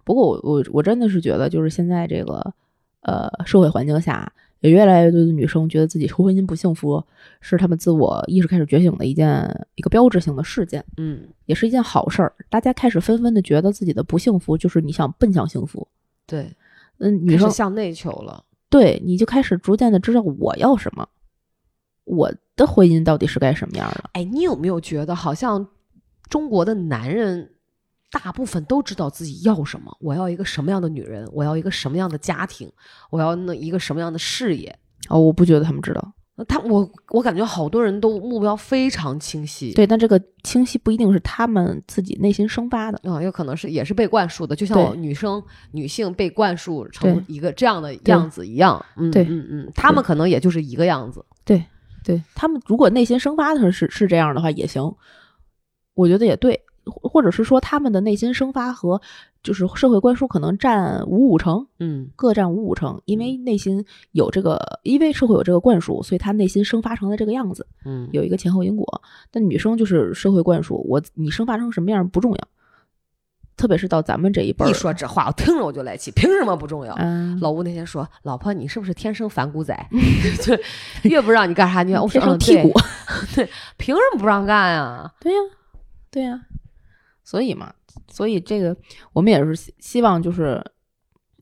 [0.03, 2.53] 不过我我我真的是觉得，就是现在这个
[3.01, 4.31] 呃社会环境下，
[4.65, 7.03] 有越来越多的女生觉得自己婚姻不幸福，
[7.39, 12.33] 是她们自我意识开始觉醒的一件一个标志性的事件，嗯，也是一件好事儿。
[12.49, 15.87] 大家开始纷纷的觉得自己的不幸福就是你想奔向幸福。
[16.25, 16.51] 对，
[16.97, 18.43] 嗯，女生向内求了。
[18.69, 21.07] 对你就开始逐渐的知道我要什么，
[22.03, 24.09] 我的婚姻到底是该什么样的。
[24.13, 25.65] 哎，你有没有觉得好像
[26.27, 27.51] 中国的男人
[28.17, 29.95] 大部分都知道自己要什么？
[29.99, 31.27] 我要一个什么样的女人？
[31.33, 32.71] 我要一个什么样的家庭？
[33.09, 34.73] 我要那一个什么样的事业？
[35.09, 36.13] 哦，我不觉得他们知道。
[36.37, 39.73] 呃他我我感觉好多人都目标非常清晰。
[39.73, 42.99] 对，但这个清晰不一定是他们自己内心生发的。
[43.09, 45.41] 啊、有可能是也是被灌输的，就像我女生
[45.71, 48.83] 女性被灌输成一个这样的样子一样。
[48.97, 51.23] 嗯，对嗯嗯，他们可能也就是一个样子。
[51.45, 51.63] 对
[52.33, 54.93] 他们如果内心生发的是是这样的话也行，
[55.93, 56.64] 我觉得也对。
[56.85, 59.01] 或或者是说他们的内心生发和
[59.43, 69.01] 就是社会灌输可能占五五成，嗯各占五五成，因为内心有这个，因为社会有这个灌输，所以他内心生发成了这个样子，嗯，有一个前后因果。
[69.31, 72.47] 但女生就是社会灌输，我你生发成什么样不重要，
[73.55, 76.93] 特别是到咱们这一辈儿，一说这话，我听着我就来气，凭什么不重要？
[76.95, 79.73] 嗯，老吴那天说：“老婆，你是不是天生反骨仔？
[80.41, 80.57] 就
[81.03, 82.73] 越不让你干啥，你我说天生嗯剔骨，
[83.35, 85.13] 对， 对，凭什么不让干啊？
[85.21, 85.39] 对呀、
[86.09, 86.41] 对呀、
[87.25, 87.73] 所以嘛，
[88.07, 88.77] 所以这个
[89.11, 90.63] 我们也是希希望就是，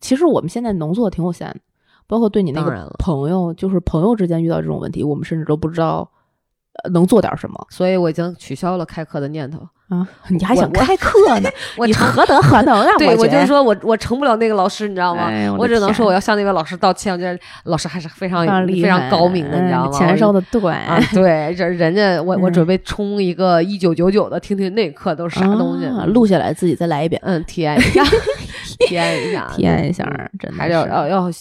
[0.01, 1.59] 其实我们现在能做的挺有限的，
[2.07, 6.09] 包括对你那个朋友，就是朋友之间遇到这种问题，我们甚至都不知道
[6.83, 9.67] 呃能做点什么所以我已经取消了开课的念头。
[9.89, 10.07] 啊！
[10.29, 11.49] 你还想开课呢？
[11.77, 12.87] 你我成何德何能啊？
[12.97, 15.25] 对，我就是说我我成不了那个老师，你知道吗？
[15.29, 17.13] 哎我我只能说我要向那位老师道歉。
[17.13, 19.91] 我觉得老师还是非常非常厉非常高明的，你知道吗？
[19.91, 28.03] 嗯钱收的的对，啊，对，这人家我我嗯准备充一个一九九九的，听听那课都是啥东西，啊录下来自己再来一遍，嗯，体验一下，
[28.87, 31.31] 体验一下，体验一下嗯，真的还是要要要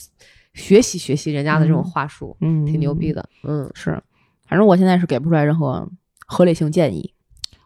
[0.54, 3.24] 学习学习人家的这种嗯话术，嗯，挺牛逼的。
[3.44, 3.98] 嗯，是，
[4.48, 5.88] 反正我现在是给不出来任何
[6.26, 7.12] 合理性建议，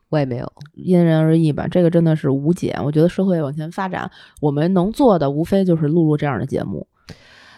[0.09, 0.53] 我也没有。
[0.75, 1.67] 因人而异吧。
[1.69, 2.79] 这个真的是无解。
[2.85, 6.87] 我觉得社会往前发展，我们能做的无非就是录录这样的节目。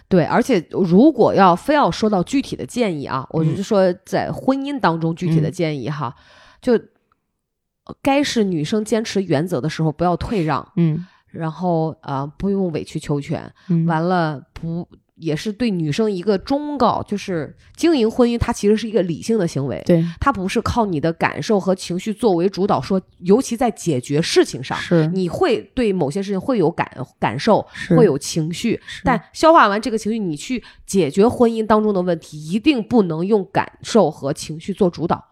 [0.09, 6.17] 对，而且如果要非要说到具体的建议啊，我嗯就说在婚姻当中具体的嗯建议哈，
[6.63, 14.89] 就呃该是女生坚持原则的时候不要退让，嗯然后啊、呃不用委曲求全，嗯，完了不
[15.19, 24.79] 也是对女生一个忠告，就是经营婚姻它其实是一个理性的行为，对，它不是靠你的感受和情绪作为主导说，尤其在解决事情上。
[24.79, 27.67] 是你会对某些事情会有感感受，
[27.97, 35.23] 会有情绪，但消化完这个情绪，你去解决婚姻当中的问题，一定不能用感受和情绪做主导。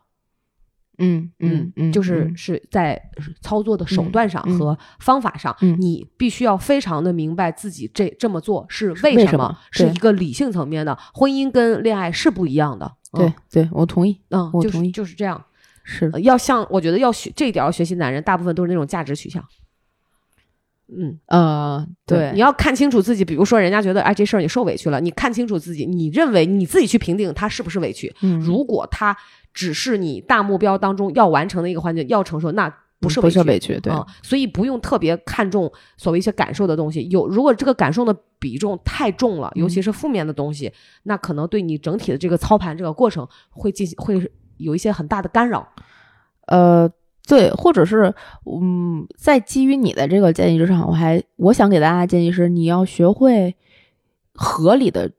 [0.99, 3.01] 嗯嗯嗯，就是嗯是在
[3.41, 10.97] 操作的手嗯段上嗯和方法上，嗯你必须要非常的明白自己这这么做是为什么，是一个理性层面的。
[11.15, 12.91] 婚姻跟恋爱是不一样的。
[13.13, 15.43] 对对，我同意，嗯，我同意就是这样。
[15.89, 19.43] 是呃要像我觉得要学这一点要学习男人，大部分都是那种价值取向。
[20.89, 23.25] 嗯，呃，对，你要看清楚自己。
[23.25, 28.13] 比如说，人家觉得哎这事儿你受委屈了，你看清楚自己，你认为你自己去评定他是不是委屈。
[28.23, 29.17] 嗯如果他
[29.57, 32.69] 只是你大目标当中要完成的一个环节，要承受，那
[33.01, 33.39] 不是委屈。
[33.39, 37.09] 是委屈，对，啊、所以不用特别看重所谓一些感受的东西。
[37.09, 40.71] 有如果这个感受的比重太重了，尤其是负面的东西，
[41.05, 45.67] 那可能对你整体的这个操盘这个过程会进行会有一些很大的干扰。
[46.49, 46.87] 呃，
[47.27, 53.57] 对，或者是，嗯，在基于你的这个建议之上，我还我想给大家建议是，你要学会
[54.35, 55.11] 合理的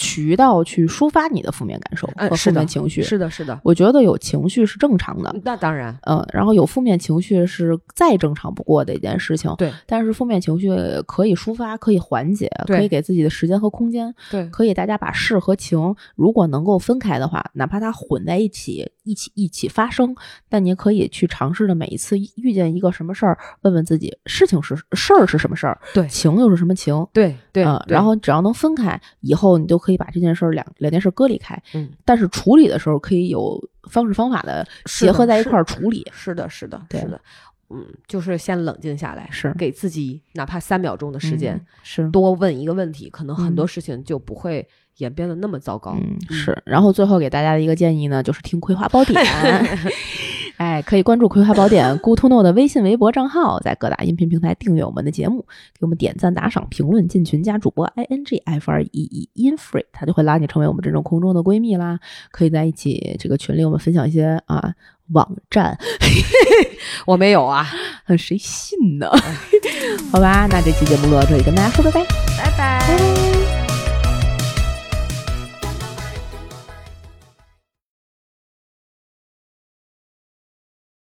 [0.00, 3.02] 渠道去抒发你的负面感受和负嗯是的面情绪。
[3.02, 9.54] 是的，是的，我觉得有情绪是正常的，那当然，嗯，然后有负面情绪是再正常不过的一件事情。
[9.58, 10.70] 对但是负面情绪
[11.06, 20.14] 可以抒发，可以缓解，可以给自己的时间和空间，对，可以大家把事和情如果能够分开的话，哪怕它混在一起，一起一起发生，
[20.48, 27.06] 但你可以去尝试着每一次遇见一个什么事儿，问问自己事情是事儿是什么事儿，对情又是什么情。
[27.12, 31.60] 对对嗯，对然后只要能分开，以后你就可以把这件事儿两两件事儿割离开。
[31.74, 36.06] 嗯，但是处理的时候可以有方式方法的结合在一块儿处理。
[36.12, 37.20] 是的，是的，对是的，
[37.72, 44.66] 嗯，就是先冷静下来，是给自己哪怕三秒钟的时间，嗯是多问一个问题，可能很嗯多事情就不会
[44.98, 45.96] 演变得那么糟糕。
[45.96, 46.60] 嗯，是。
[46.66, 49.16] 然后最后给大家的一个建议呢，就是听《葵花宝典
[50.56, 55.40] 》，哎，可以关注《葵花宝典》Good to Know 的微信、微博账号，在各大音频平台订阅我们的节目，
[55.78, 61.98] 给我们点赞、打赏、评论、进群加主播 i n g f r e e in free，他就会拉你成为我们真正空中的闺蜜啦。
[62.30, 64.74] 可以在一起这个群里，我们分享一些啊
[65.12, 65.78] 网站，
[67.06, 67.68] 我没有啊，
[68.18, 69.10] 谁信呢？
[70.12, 72.04] 好吧，那这期节目录到这里，跟大家说拜拜，
[72.38, 72.78] 拜拜。
[72.86, 73.29] 拜拜。